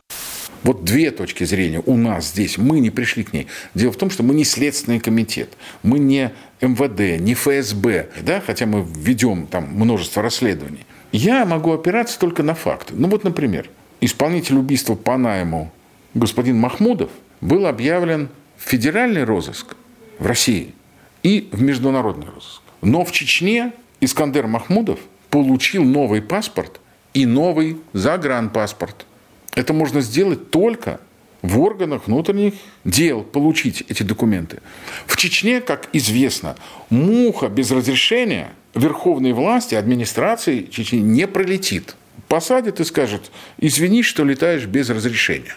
Вот 0.67 0.83
две 0.83 1.12
точки 1.12 1.45
зрения 1.45 1.81
у 1.87 1.97
нас 1.97 2.31
здесь. 2.31 2.59
Мы 2.59 2.81
не 2.81 2.91
пришли 2.91 3.23
к 3.23 3.33
ней. 3.33 3.47
Дело 3.75 3.93
в 3.93 3.97
том, 3.97 4.11
что 4.11 4.25
мы 4.25 4.35
не 4.35 4.43
Следственный 4.43 4.99
комитет. 4.99 5.51
Мы 5.85 6.01
не 6.01 6.33
МВД, 6.61 7.21
не 7.21 7.35
ФСБ. 7.35 8.09
Да? 8.23 8.43
Хотя 8.45 8.67
мы 8.67 8.85
ведем 8.85 9.47
там 9.47 9.69
множество 9.73 10.25
расследований. 10.25 10.85
Я 11.12 11.45
могу 11.45 11.73
опираться 11.73 12.19
только 12.19 12.43
на 12.43 12.57
факты. 12.57 12.95
Ну 12.97 13.07
вот, 13.07 13.23
например, 13.23 13.71
исполнитель 14.01 14.57
убийства 14.57 14.97
по 14.97 15.17
найму 15.17 15.71
господин 16.14 16.59
Махмудов 16.59 17.11
был 17.41 17.67
объявлен 17.67 18.29
в 18.57 18.69
федеральный 18.69 19.23
розыск 19.23 19.77
в 20.19 20.27
России 20.27 20.75
и 21.23 21.49
в 21.53 21.62
международный 21.62 22.27
розыск. 22.27 22.61
Но 22.83 23.05
в 23.05 23.12
Чечне 23.12 23.73
Искандер 24.01 24.49
Махмудов 24.49 24.99
получил 25.31 25.85
новый 25.85 26.23
паспорт 26.23 26.81
и 27.14 27.25
новый 27.25 27.77
загранпаспорт– 27.93 29.07
это 29.57 29.73
можно 29.73 30.01
сделать 30.01 30.51
только 30.51 31.01
в 31.43 31.59
органах 31.61 32.07
внутренних 32.07 32.55
дел 32.85 33.23
получить 33.23 33.83
эти 33.89 34.03
документы. 34.03 34.61
В 35.07 35.17
Чечне, 35.17 35.61
как 35.61 35.89
известно, 35.93 36.57
муха 36.91 37.49
без 37.49 37.71
разрешения 37.71 38.53
верховной 38.75 39.33
власти, 39.33 39.75
администрации 39.75 40.69
Чечни 40.71 40.99
не 40.99 41.27
пролетит. 41.27 41.97
Посадят 42.29 42.81
и 42.81 42.85
скажут, 42.85 43.31
извини, 43.59 44.03
что 44.03 44.25
летаешь 44.25 44.67
без 44.67 44.91
разрешения. 44.91 45.57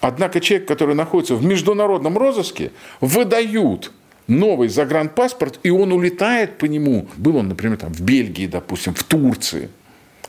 Однако 0.00 0.40
человек, 0.40 0.68
который 0.68 0.94
находится 0.94 1.34
в 1.34 1.44
международном 1.44 2.18
розыске, 2.18 2.72
выдают 3.00 3.92
новый 4.26 4.68
загранпаспорт, 4.68 5.58
и 5.62 5.70
он 5.70 5.92
улетает 5.92 6.58
по 6.58 6.66
нему. 6.66 7.08
Был 7.16 7.36
он, 7.36 7.48
например, 7.48 7.78
там, 7.78 7.92
в 7.92 8.00
Бельгии, 8.00 8.46
допустим, 8.46 8.94
в 8.94 9.02
Турции. 9.04 9.70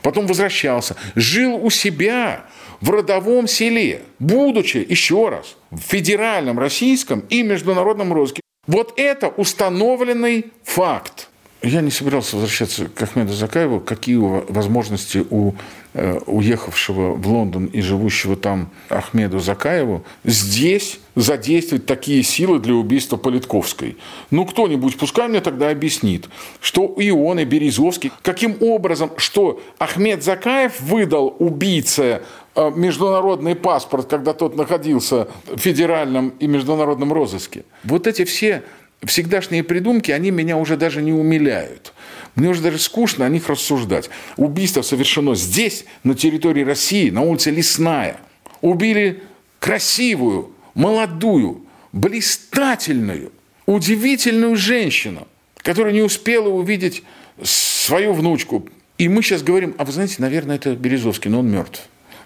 Потом 0.02 0.26
возвращался, 0.26 0.96
жил 1.14 1.56
у 1.62 1.70
себя, 1.70 2.46
в 2.80 2.90
родовом 2.90 3.46
селе, 3.46 4.02
будучи, 4.18 4.84
еще 4.88 5.28
раз, 5.28 5.56
в 5.70 5.78
федеральном 5.78 6.58
российском 6.58 7.20
и 7.28 7.42
международном 7.42 8.12
розыске. 8.12 8.42
Вот 8.66 8.92
это 8.96 9.28
установленный 9.28 10.52
факт. 10.62 11.29
Я 11.62 11.82
не 11.82 11.90
собирался 11.90 12.36
возвращаться 12.36 12.86
к 12.86 13.02
Ахмеду 13.02 13.34
Закаеву. 13.34 13.80
Какие 13.80 14.16
возможности 14.16 15.26
у 15.28 15.52
э, 15.92 16.18
уехавшего 16.24 17.12
в 17.12 17.28
Лондон 17.28 17.66
и 17.66 17.82
живущего 17.82 18.34
там 18.34 18.70
Ахмеду 18.88 19.40
Закаеву 19.40 20.02
здесь 20.24 21.00
задействовать 21.14 21.84
такие 21.84 22.22
силы 22.22 22.60
для 22.60 22.72
убийства 22.72 23.18
Политковской? 23.18 23.98
Ну, 24.30 24.46
кто-нибудь, 24.46 24.96
пускай 24.96 25.28
мне 25.28 25.42
тогда 25.42 25.68
объяснит, 25.68 26.30
что 26.62 26.86
и 26.96 27.10
он, 27.10 27.38
и 27.40 27.44
Березовский, 27.44 28.10
каким 28.22 28.56
образом, 28.60 29.10
что 29.18 29.60
Ахмед 29.78 30.24
Закаев 30.24 30.80
выдал 30.80 31.36
убийце 31.38 32.22
э, 32.54 32.70
международный 32.74 33.54
паспорт, 33.54 34.06
когда 34.06 34.32
тот 34.32 34.56
находился 34.56 35.28
в 35.46 35.58
федеральном 35.58 36.30
и 36.40 36.46
международном 36.46 37.12
розыске. 37.12 37.64
Вот 37.84 38.06
эти 38.06 38.24
все 38.24 38.62
всегдашние 39.04 39.62
придумки, 39.62 40.10
они 40.10 40.30
меня 40.30 40.56
уже 40.56 40.76
даже 40.76 41.02
не 41.02 41.12
умиляют. 41.12 41.92
Мне 42.34 42.48
уже 42.48 42.60
даже 42.60 42.78
скучно 42.78 43.26
о 43.26 43.28
них 43.28 43.48
рассуждать. 43.48 44.10
Убийство 44.36 44.82
совершено 44.82 45.34
здесь, 45.34 45.84
на 46.04 46.14
территории 46.14 46.64
России, 46.64 47.10
на 47.10 47.22
улице 47.22 47.50
Лесная. 47.50 48.18
Убили 48.60 49.22
красивую, 49.58 50.52
молодую, 50.74 51.64
блистательную, 51.92 53.32
удивительную 53.66 54.56
женщину, 54.56 55.26
которая 55.58 55.92
не 55.92 56.02
успела 56.02 56.48
увидеть 56.48 57.02
свою 57.42 58.12
внучку. 58.12 58.68
И 58.98 59.08
мы 59.08 59.22
сейчас 59.22 59.42
говорим, 59.42 59.74
а 59.78 59.84
вы 59.84 59.92
знаете, 59.92 60.16
наверное, 60.18 60.56
это 60.56 60.74
Березовский, 60.74 61.30
но 61.30 61.40
он 61.40 61.50
мертв. 61.50 61.82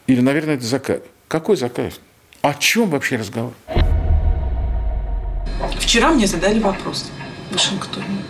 Или, 0.07 0.20
наверное, 0.20 0.57
это 0.57 0.64
Закаев. 0.64 1.03
Какой 1.29 1.57
Закаев? 1.57 1.99
О 2.43 2.53
чем 2.55 2.91
вообще 2.91 3.16
разговор? 3.16 3.55
Вчера 5.85 6.12
мне 6.12 6.26
задали 6.26 6.61
вопрос 6.61 7.05
в 7.51 7.53
Вашингтоне. 7.53 8.24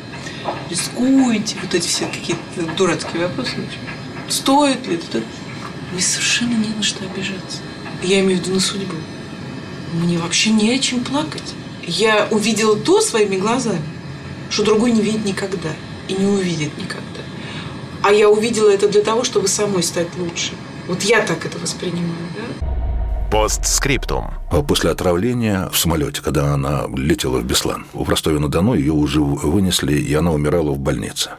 Рискуете? 0.68 1.56
Вот 1.62 1.72
эти 1.72 1.86
все 1.86 2.06
какие-то 2.06 2.74
дурацкие 2.76 3.28
вопросы. 3.28 3.52
Стоит 4.28 4.84
ли 4.88 4.96
это? 4.96 5.22
Мне 5.92 6.02
совершенно 6.02 6.54
не 6.54 6.74
на 6.74 6.82
что 6.82 7.04
обижаться. 7.04 7.58
Я 8.02 8.20
имею 8.20 8.40
в 8.40 8.42
виду 8.42 8.54
на 8.54 8.60
судьбу. 8.60 8.96
Мне 9.92 10.18
вообще 10.18 10.50
не 10.50 10.74
о 10.74 10.78
чем 10.80 11.04
плакать. 11.04 11.54
Я 11.86 12.26
увидела 12.32 12.74
то 12.74 13.00
своими 13.00 13.36
глазами, 13.36 13.84
что 14.50 14.64
другой 14.64 14.90
не 14.90 15.00
видит 15.00 15.24
никогда 15.24 15.70
и 16.08 16.14
не 16.14 16.26
увидит 16.26 16.76
никогда. 16.76 17.22
А 18.02 18.12
я 18.12 18.28
увидела 18.28 18.68
это 18.68 18.88
для 18.88 19.02
того, 19.02 19.22
чтобы 19.22 19.46
самой 19.46 19.84
стать 19.84 20.08
лучше. 20.18 20.50
Вот 20.88 21.02
я 21.02 21.24
так 21.24 21.46
это 21.46 21.56
воспринимаю. 21.58 22.33
Постскриптум. 23.34 24.30
А 24.48 24.62
после 24.62 24.90
отравления 24.90 25.68
в 25.68 25.76
самолете, 25.76 26.22
когда 26.22 26.54
она 26.54 26.84
летела 26.94 27.38
в 27.38 27.44
Беслан, 27.44 27.84
в 27.92 28.08
Ростове-на-Дону 28.08 28.74
ее 28.74 28.92
уже 28.92 29.20
вынесли, 29.20 29.94
и 29.94 30.14
она 30.14 30.30
умирала 30.30 30.70
в 30.70 30.78
больнице. 30.78 31.30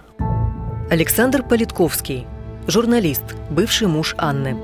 Александр 0.89 1.41
Политковский, 1.41 2.27
журналист, 2.67 3.23
бывший 3.49 3.87
муж 3.87 4.13
Анны. 4.17 4.57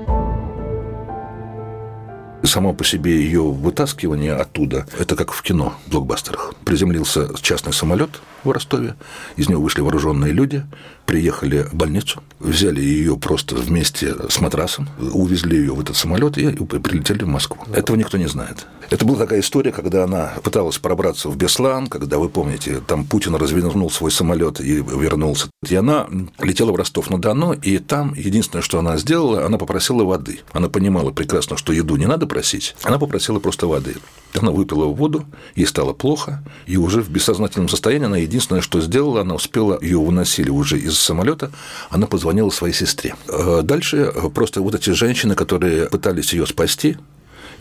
Само 2.42 2.74
по 2.74 2.84
себе 2.84 3.12
ее 3.12 3.44
вытаскивание 3.44 4.34
оттуда, 4.34 4.86
это 4.98 5.16
как 5.16 5.32
в 5.32 5.40
кино, 5.40 5.72
в 5.86 5.90
блокбастерах. 5.90 6.52
Приземлился 6.66 7.30
частный 7.40 7.72
самолет, 7.72 8.10
в 8.44 8.50
Ростове. 8.50 8.94
Из 9.36 9.48
него 9.48 9.62
вышли 9.62 9.80
вооруженные 9.80 10.32
люди, 10.32 10.64
приехали 11.06 11.64
в 11.70 11.74
больницу, 11.74 12.22
взяли 12.38 12.80
ее 12.80 13.16
просто 13.16 13.54
вместе 13.54 14.14
с 14.28 14.40
матрасом, 14.40 14.88
увезли 14.98 15.58
ее 15.58 15.74
в 15.74 15.80
этот 15.80 15.96
самолет 15.96 16.38
и 16.38 16.50
прилетели 16.50 17.24
в 17.24 17.28
Москву. 17.28 17.58
Этого 17.72 17.96
никто 17.96 18.18
не 18.18 18.28
знает. 18.28 18.66
Это 18.90 19.06
была 19.06 19.18
такая 19.18 19.40
история, 19.40 19.72
когда 19.72 20.04
она 20.04 20.34
пыталась 20.42 20.76
пробраться 20.76 21.30
в 21.30 21.36
Беслан, 21.36 21.86
когда, 21.86 22.18
вы 22.18 22.28
помните, 22.28 22.82
там 22.86 23.06
Путин 23.06 23.34
развернул 23.36 23.90
свой 23.90 24.10
самолет 24.10 24.60
и 24.60 24.82
вернулся. 24.82 25.48
И 25.66 25.74
она 25.74 26.08
летела 26.38 26.72
в 26.72 26.76
Ростов-на-Дону, 26.76 27.54
и 27.54 27.78
там 27.78 28.12
единственное, 28.12 28.60
что 28.60 28.78
она 28.78 28.98
сделала, 28.98 29.46
она 29.46 29.56
попросила 29.56 30.04
воды. 30.04 30.40
Она 30.52 30.68
понимала 30.68 31.10
прекрасно, 31.10 31.56
что 31.56 31.72
еду 31.72 31.96
не 31.96 32.06
надо 32.06 32.26
просить, 32.26 32.76
она 32.82 32.98
попросила 32.98 33.38
просто 33.38 33.66
воды. 33.66 33.96
Она 34.38 34.50
выпила 34.50 34.84
воду, 34.84 35.24
ей 35.54 35.66
стало 35.66 35.94
плохо, 35.94 36.42
и 36.66 36.76
уже 36.76 37.02
в 37.02 37.10
бессознательном 37.10 37.68
состоянии 37.68 38.06
она 38.06 38.16
единственное, 38.32 38.62
что 38.62 38.80
сделала, 38.80 39.20
она 39.20 39.34
успела, 39.34 39.78
ее 39.80 39.98
выносили 39.98 40.50
уже 40.50 40.78
из 40.78 40.98
самолета, 40.98 41.50
она 41.90 42.06
позвонила 42.06 42.50
своей 42.50 42.74
сестре. 42.74 43.14
Э, 43.28 43.60
дальше 43.62 44.12
просто 44.34 44.62
вот 44.62 44.74
эти 44.74 44.90
женщины, 44.90 45.34
которые 45.34 45.88
пытались 45.88 46.32
ее 46.32 46.46
спасти, 46.46 46.96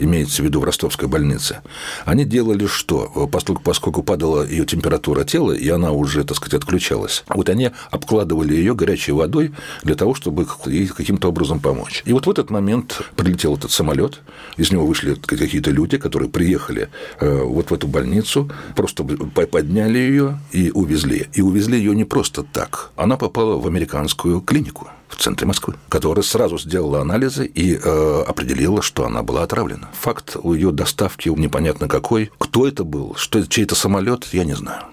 имеется 0.04 0.42
в 0.42 0.46
виду 0.46 0.60
в 0.60 0.64
ростовской 0.64 1.08
больнице, 1.08 1.62
они 2.06 2.26
делали 2.26 2.66
что? 2.66 3.30
Поскольку, 3.32 3.62
поскольку 3.62 4.04
падала 4.04 4.46
ее 4.46 4.66
температура 4.66 5.24
тела, 5.24 5.52
и 5.52 5.70
она 5.70 5.92
уже, 5.92 6.24
так 6.24 6.38
сказать, 6.38 6.62
отключалась, 6.62 7.24
вот 7.28 7.50
они 7.50 7.72
обкладывали 7.92 8.54
ее 8.54 8.76
горячей 8.76 9.12
водой 9.12 9.54
для 9.84 9.96
того, 9.96 10.14
чтобы 10.16 10.48
ей 10.66 10.88
каким-то 10.88 11.30
образом 11.30 11.60
помочь. 11.60 12.04
И 12.06 12.14
вот 12.14 12.26
в 12.26 12.30
этот 12.30 12.50
момент 12.50 13.02
прилетел 13.16 13.56
этот 13.56 13.72
самолет, 13.72 14.22
из 14.58 14.72
него 14.72 14.86
вышли 14.86 15.16
какие-то 15.16 15.72
люди, 15.72 15.98
которые 15.98 16.30
приехали 16.30 16.90
э, 17.20 17.44
вот 17.44 17.72
в 17.72 17.74
эту 17.74 17.88
больницу, 17.88 18.50
просто 18.76 19.04
подняли 19.04 19.98
ее 19.98 20.40
и 20.52 20.72
увезли. 20.72 21.28
И 21.34 21.42
увезли 21.42 21.78
ее 21.78 21.96
не 21.96 22.06
просто 22.06 22.44
так. 22.44 22.92
Она 22.96 23.18
попала 23.18 23.58
в 23.58 23.68
американскую 23.68 24.42
клинику 24.42 24.88
в 25.12 25.22
центре 25.22 25.48
Москвы, 25.48 25.76
которая 25.90 26.24
сразу 26.24 26.58
сделала 26.58 27.02
анализы 27.02 27.46
и 27.46 27.76
э, 27.76 28.24
определила, 28.28 28.82
что 28.82 29.06
она 29.06 29.24
была 29.24 29.44
отравлена. 29.44 29.90
Факт 29.94 30.38
у 30.42 30.54
ее 30.54 30.72
доставки 30.72 31.30
непонятно 31.30 31.88
какой. 31.88 32.32
Кто 32.38 32.68
это 32.68 32.84
был, 32.84 33.16
что 33.16 33.40
это 33.40 33.48
чей-то 33.48 33.76
самолет, 33.76 34.28
я 34.32 34.44
не 34.44 34.54
знаю. 34.54 34.84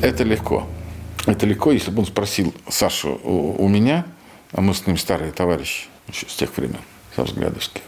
Это 0.00 0.24
легко. 0.24 0.66
Это 1.26 1.44
легко, 1.46 1.72
если 1.72 1.90
бы 1.90 2.00
он 2.00 2.06
спросил 2.06 2.54
Сашу 2.68 3.20
у, 3.22 3.64
у 3.64 3.68
меня, 3.68 4.06
а 4.52 4.60
мы 4.60 4.74
с 4.74 4.86
ним 4.86 4.96
старые 4.96 5.32
товарищи 5.32 5.86
еще 6.06 6.26
с 6.28 6.34
тех 6.34 6.56
времен, 6.56 6.80
со 7.14 7.24
взглядовских. 7.24 7.82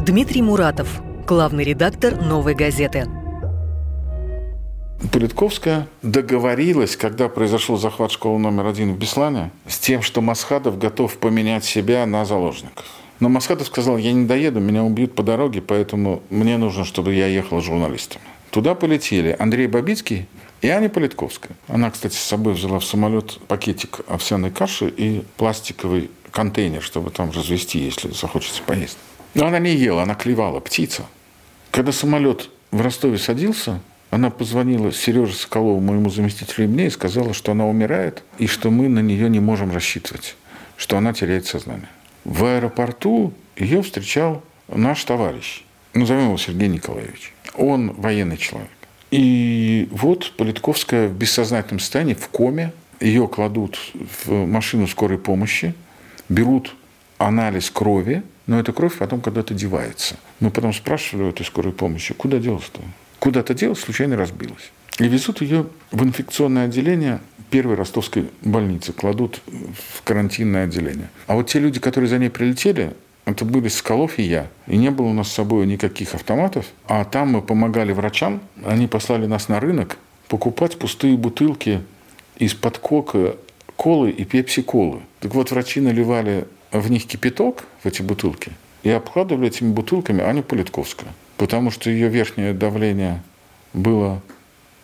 Дмитрий 0.00 0.42
Муратов, 0.42 1.02
главный 1.26 1.64
редактор 1.64 2.16
«Новой 2.16 2.54
газеты». 2.54 3.21
Политковская 5.10 5.88
договорилась, 6.02 6.96
когда 6.96 7.28
произошел 7.28 7.76
захват 7.76 8.12
школы 8.12 8.38
номер 8.38 8.66
один 8.66 8.94
в 8.94 8.98
Беслане, 8.98 9.50
с 9.66 9.78
тем, 9.78 10.00
что 10.02 10.20
Масхадов 10.20 10.78
готов 10.78 11.18
поменять 11.18 11.64
себя 11.64 12.06
на 12.06 12.24
заложников. 12.24 12.86
Но 13.18 13.28
Масхадов 13.28 13.66
сказал, 13.66 13.98
я 13.98 14.12
не 14.12 14.26
доеду, 14.26 14.60
меня 14.60 14.84
убьют 14.84 15.14
по 15.14 15.22
дороге, 15.22 15.60
поэтому 15.60 16.22
мне 16.30 16.56
нужно, 16.56 16.84
чтобы 16.84 17.14
я 17.14 17.26
ехал 17.26 17.60
с 17.60 17.64
журналистами. 17.64 18.24
Туда 18.50 18.74
полетели 18.74 19.34
Андрей 19.38 19.66
Бабицкий 19.66 20.26
и 20.60 20.68
Аня 20.68 20.88
Политковская. 20.88 21.56
Она, 21.68 21.90
кстати, 21.90 22.14
с 22.14 22.20
собой 22.20 22.54
взяла 22.54 22.78
в 22.78 22.84
самолет 22.84 23.38
пакетик 23.48 24.00
овсяной 24.08 24.50
каши 24.50 24.88
и 24.88 25.24
пластиковый 25.36 26.10
контейнер, 26.30 26.82
чтобы 26.82 27.10
там 27.10 27.30
развести, 27.30 27.78
если 27.78 28.10
захочется 28.10 28.62
поесть. 28.62 28.98
Но 29.34 29.46
она 29.46 29.58
не 29.58 29.74
ела, 29.74 30.02
она 30.02 30.14
клевала, 30.14 30.60
птица. 30.60 31.04
Когда 31.70 31.92
самолет 31.92 32.50
в 32.70 32.80
Ростове 32.80 33.18
садился, 33.18 33.80
она 34.12 34.28
позвонила 34.28 34.92
Сереже 34.92 35.32
Соколову, 35.32 35.80
моему 35.80 36.10
заместителю, 36.10 36.66
и 36.66 36.68
мне, 36.68 36.86
и 36.88 36.90
сказала, 36.90 37.32
что 37.32 37.52
она 37.52 37.66
умирает, 37.66 38.22
и 38.36 38.46
что 38.46 38.70
мы 38.70 38.90
на 38.90 38.98
нее 38.98 39.30
не 39.30 39.40
можем 39.40 39.72
рассчитывать, 39.72 40.36
что 40.76 40.98
она 40.98 41.14
теряет 41.14 41.46
сознание. 41.46 41.88
В 42.24 42.44
аэропорту 42.44 43.32
ее 43.56 43.80
встречал 43.82 44.44
наш 44.68 45.02
товарищ, 45.04 45.64
назовем 45.94 46.24
его 46.24 46.36
Сергей 46.36 46.68
Николаевич. 46.68 47.32
Он 47.54 47.94
военный 47.94 48.36
человек. 48.36 48.68
И 49.10 49.88
вот 49.90 50.32
Политковская 50.36 51.08
в 51.08 51.14
бессознательном 51.14 51.80
состоянии, 51.80 52.12
в 52.12 52.28
коме, 52.28 52.72
ее 53.00 53.26
кладут 53.28 53.78
в 53.94 54.44
машину 54.44 54.88
скорой 54.88 55.16
помощи, 55.16 55.72
берут 56.28 56.74
анализ 57.16 57.70
крови, 57.70 58.22
но 58.46 58.60
эта 58.60 58.74
кровь 58.74 58.98
потом 58.98 59.22
когда-то 59.22 59.54
девается. 59.54 60.16
Мы 60.38 60.50
потом 60.50 60.74
спрашивали 60.74 61.24
у 61.24 61.28
этой 61.30 61.46
скорой 61.46 61.72
помощи, 61.72 62.12
куда 62.12 62.36
делась-то? 62.36 62.82
Куда-то 63.22 63.54
делась, 63.54 63.78
случайно 63.78 64.16
разбилась. 64.16 64.72
И 64.98 65.04
везут 65.04 65.42
ее 65.42 65.66
в 65.92 66.02
инфекционное 66.02 66.64
отделение 66.64 67.20
первой 67.50 67.76
ростовской 67.76 68.28
больницы, 68.40 68.92
кладут 68.92 69.40
в 69.46 70.02
карантинное 70.02 70.64
отделение. 70.64 71.08
А 71.28 71.36
вот 71.36 71.46
те 71.46 71.60
люди, 71.60 71.78
которые 71.78 72.08
за 72.08 72.18
ней 72.18 72.30
прилетели, 72.30 72.94
это 73.24 73.44
были 73.44 73.68
Скалов 73.68 74.18
и 74.18 74.22
я. 74.22 74.48
И 74.66 74.76
не 74.76 74.90
было 74.90 75.06
у 75.06 75.12
нас 75.12 75.28
с 75.28 75.34
собой 75.34 75.66
никаких 75.66 76.16
автоматов. 76.16 76.66
А 76.88 77.04
там 77.04 77.28
мы 77.28 77.42
помогали 77.42 77.92
врачам. 77.92 78.40
Они 78.64 78.88
послали 78.88 79.26
нас 79.26 79.48
на 79.48 79.60
рынок 79.60 79.98
покупать 80.26 80.76
пустые 80.76 81.16
бутылки 81.16 81.80
из-под 82.38 82.78
кока, 82.78 83.36
колы 83.76 84.10
и 84.10 84.24
пепси-колы. 84.24 84.98
Так 85.20 85.32
вот, 85.36 85.52
врачи 85.52 85.80
наливали 85.80 86.48
в 86.72 86.90
них 86.90 87.06
кипяток, 87.06 87.62
в 87.84 87.86
эти 87.86 88.02
бутылки, 88.02 88.50
и 88.82 88.90
обкладывали 88.90 89.46
этими 89.46 89.72
бутылками 89.72 90.24
Аню 90.24 90.42
Политковскую 90.42 91.12
потому 91.36 91.70
что 91.70 91.90
ее 91.90 92.08
верхнее 92.08 92.52
давление 92.52 93.22
было 93.72 94.20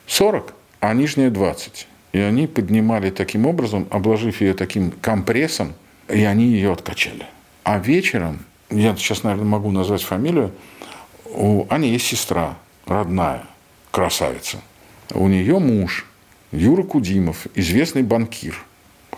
40, 0.07 0.55
а 0.81 0.95
нижнее 0.95 1.31
20. 1.31 1.87
И 2.13 2.19
они 2.19 2.47
поднимали 2.47 3.11
таким 3.11 3.47
образом, 3.47 3.87
обложив 3.91 4.41
ее 4.41 4.55
таким 4.55 4.91
компрессом, 4.91 5.75
и 6.09 6.25
они 6.25 6.47
ее 6.47 6.73
откачали. 6.73 7.27
А 7.65 7.79
вечером, 7.79 8.41
я 8.71 8.97
сейчас, 8.97 9.23
наверное, 9.23 9.47
могу 9.47 9.71
назвать 9.71 10.03
фамилию, 10.03 10.53
у 11.27 11.67
Ани 11.69 11.91
есть 11.91 12.07
сестра, 12.07 12.57
родная, 12.87 13.43
красавица. 13.91 14.59
У 15.13 15.29
нее 15.29 15.59
муж, 15.59 16.07
Юра 16.53 16.83
Кудимов, 16.83 17.47
известный 17.55 18.03
банкир– 18.03 18.63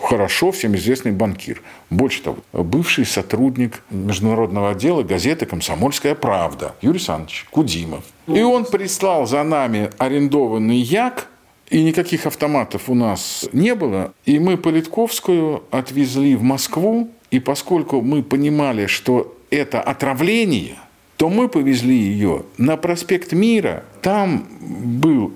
хорошо 0.01 0.51
всем 0.51 0.75
известный 0.77 1.13
банкир. 1.13 1.63
Больше 1.91 2.23
того, 2.23 2.39
бывший 2.53 3.07
сотрудник 3.07 3.83
международного 3.91 4.71
отдела 4.71 5.03
газеты 5.03 5.47
«Комсомольская 5.47 6.15
правда» 6.15 6.75
Юрий 6.81 6.97
Александрович 6.97 7.47
Кудимов. 7.51 8.05
И 8.27 8.43
он 8.43 8.65
прислал 8.65 9.27
за 9.27 9.43
нами 9.43 9.91
арендованный 9.99 10.79
Як, 10.79 11.29
и 11.69 11.83
никаких 11.83 12.27
автоматов 12.27 12.89
у 12.89 12.95
нас 12.95 13.49
не 13.53 13.75
было. 13.75 14.13
И 14.25 14.39
мы 14.39 14.57
Политковскую 14.57 15.63
отвезли 15.71 16.35
в 16.35 16.43
Москву, 16.43 17.11
и 17.31 17.39
поскольку 17.39 18.01
мы 18.01 18.23
понимали, 18.23 18.87
что 18.87 19.37
это 19.51 19.81
отравление, 19.81 20.77
то 21.17 21.29
мы 21.29 21.49
повезли 21.49 21.97
ее 21.97 22.45
на 22.57 22.77
проспект 22.77 23.33
Мира. 23.33 23.85
Там 24.01 24.47
был 24.61 25.33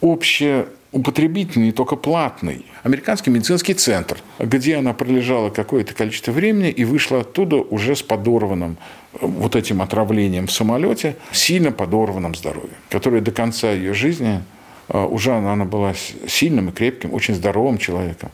общее 0.00 0.68
употребительный, 0.92 1.72
только 1.72 1.96
платный, 1.96 2.64
американский 2.82 3.30
медицинский 3.30 3.74
центр, 3.74 4.18
где 4.38 4.76
она 4.76 4.92
пролежала 4.92 5.50
какое-то 5.50 5.94
количество 5.94 6.32
времени 6.32 6.70
и 6.70 6.84
вышла 6.84 7.20
оттуда 7.20 7.56
уже 7.56 7.96
с 7.96 8.02
подорванным 8.02 8.76
э, 9.12 9.18
вот 9.20 9.56
этим 9.56 9.82
отравлением 9.82 10.46
в 10.46 10.52
самолете, 10.52 11.16
сильно 11.32 11.72
подорванным 11.72 12.34
здоровьем, 12.34 12.76
которое 12.88 13.20
до 13.20 13.32
конца 13.32 13.72
ее 13.72 13.94
жизни 13.94 14.42
э, 14.88 15.04
уже 15.04 15.32
она, 15.32 15.52
она 15.52 15.64
была 15.64 15.94
сильным 16.26 16.70
и 16.70 16.72
крепким, 16.72 17.12
очень 17.12 17.34
здоровым 17.34 17.78
человеком, 17.78 18.30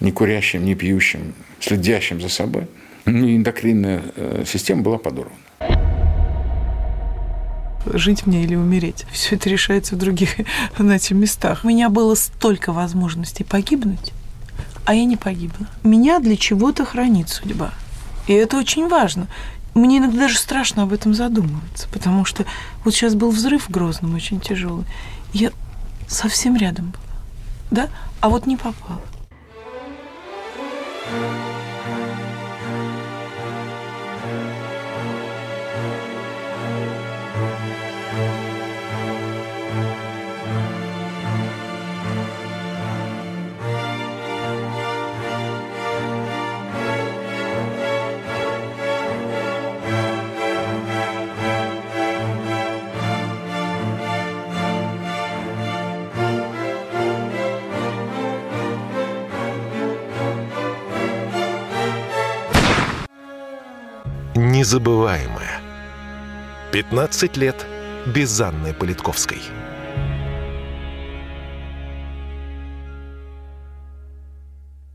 не 0.00 0.12
курящим, 0.12 0.64
не 0.64 0.74
пьющим, 0.74 1.34
следящим 1.60 2.20
за 2.20 2.28
собой. 2.28 2.66
И 3.06 3.36
эндокринная 3.36 4.02
э, 4.16 4.44
система 4.46 4.82
была 4.82 4.98
подорвана 4.98 5.36
жить 7.86 8.26
мне 8.26 8.44
или 8.44 8.54
умереть. 8.54 9.04
Все 9.12 9.36
это 9.36 9.48
решается 9.48 9.94
в 9.94 9.98
других 9.98 10.36
знаете, 10.78 11.14
местах. 11.14 11.60
У 11.64 11.68
меня 11.68 11.88
было 11.88 12.14
столько 12.14 12.72
возможностей 12.72 13.44
погибнуть, 13.44 14.12
а 14.84 14.94
я 14.94 15.04
не 15.04 15.16
погибла. 15.16 15.66
Меня 15.82 16.18
для 16.18 16.36
чего-то 16.36 16.84
хранит 16.84 17.28
судьба. 17.28 17.72
И 18.26 18.32
это 18.32 18.56
очень 18.58 18.88
важно. 18.88 19.26
Мне 19.74 19.98
иногда 19.98 20.20
даже 20.20 20.38
страшно 20.38 20.82
об 20.82 20.92
этом 20.92 21.14
задумываться, 21.14 21.88
потому 21.92 22.24
что 22.24 22.44
вот 22.84 22.94
сейчас 22.94 23.14
был 23.14 23.30
взрыв 23.30 23.68
в 23.68 23.70
Грозном, 23.70 24.14
очень 24.14 24.38
тяжелый. 24.38 24.84
Я 25.32 25.50
совсем 26.08 26.56
рядом 26.56 26.90
была, 26.90 27.02
да, 27.70 27.88
а 28.20 28.28
вот 28.28 28.46
не 28.46 28.56
попала. 28.56 29.00
Незабываемое. 64.72 65.60
15 66.72 67.36
лет 67.36 67.66
без 68.06 68.40
Анны 68.40 68.72
Политковской. 68.72 69.42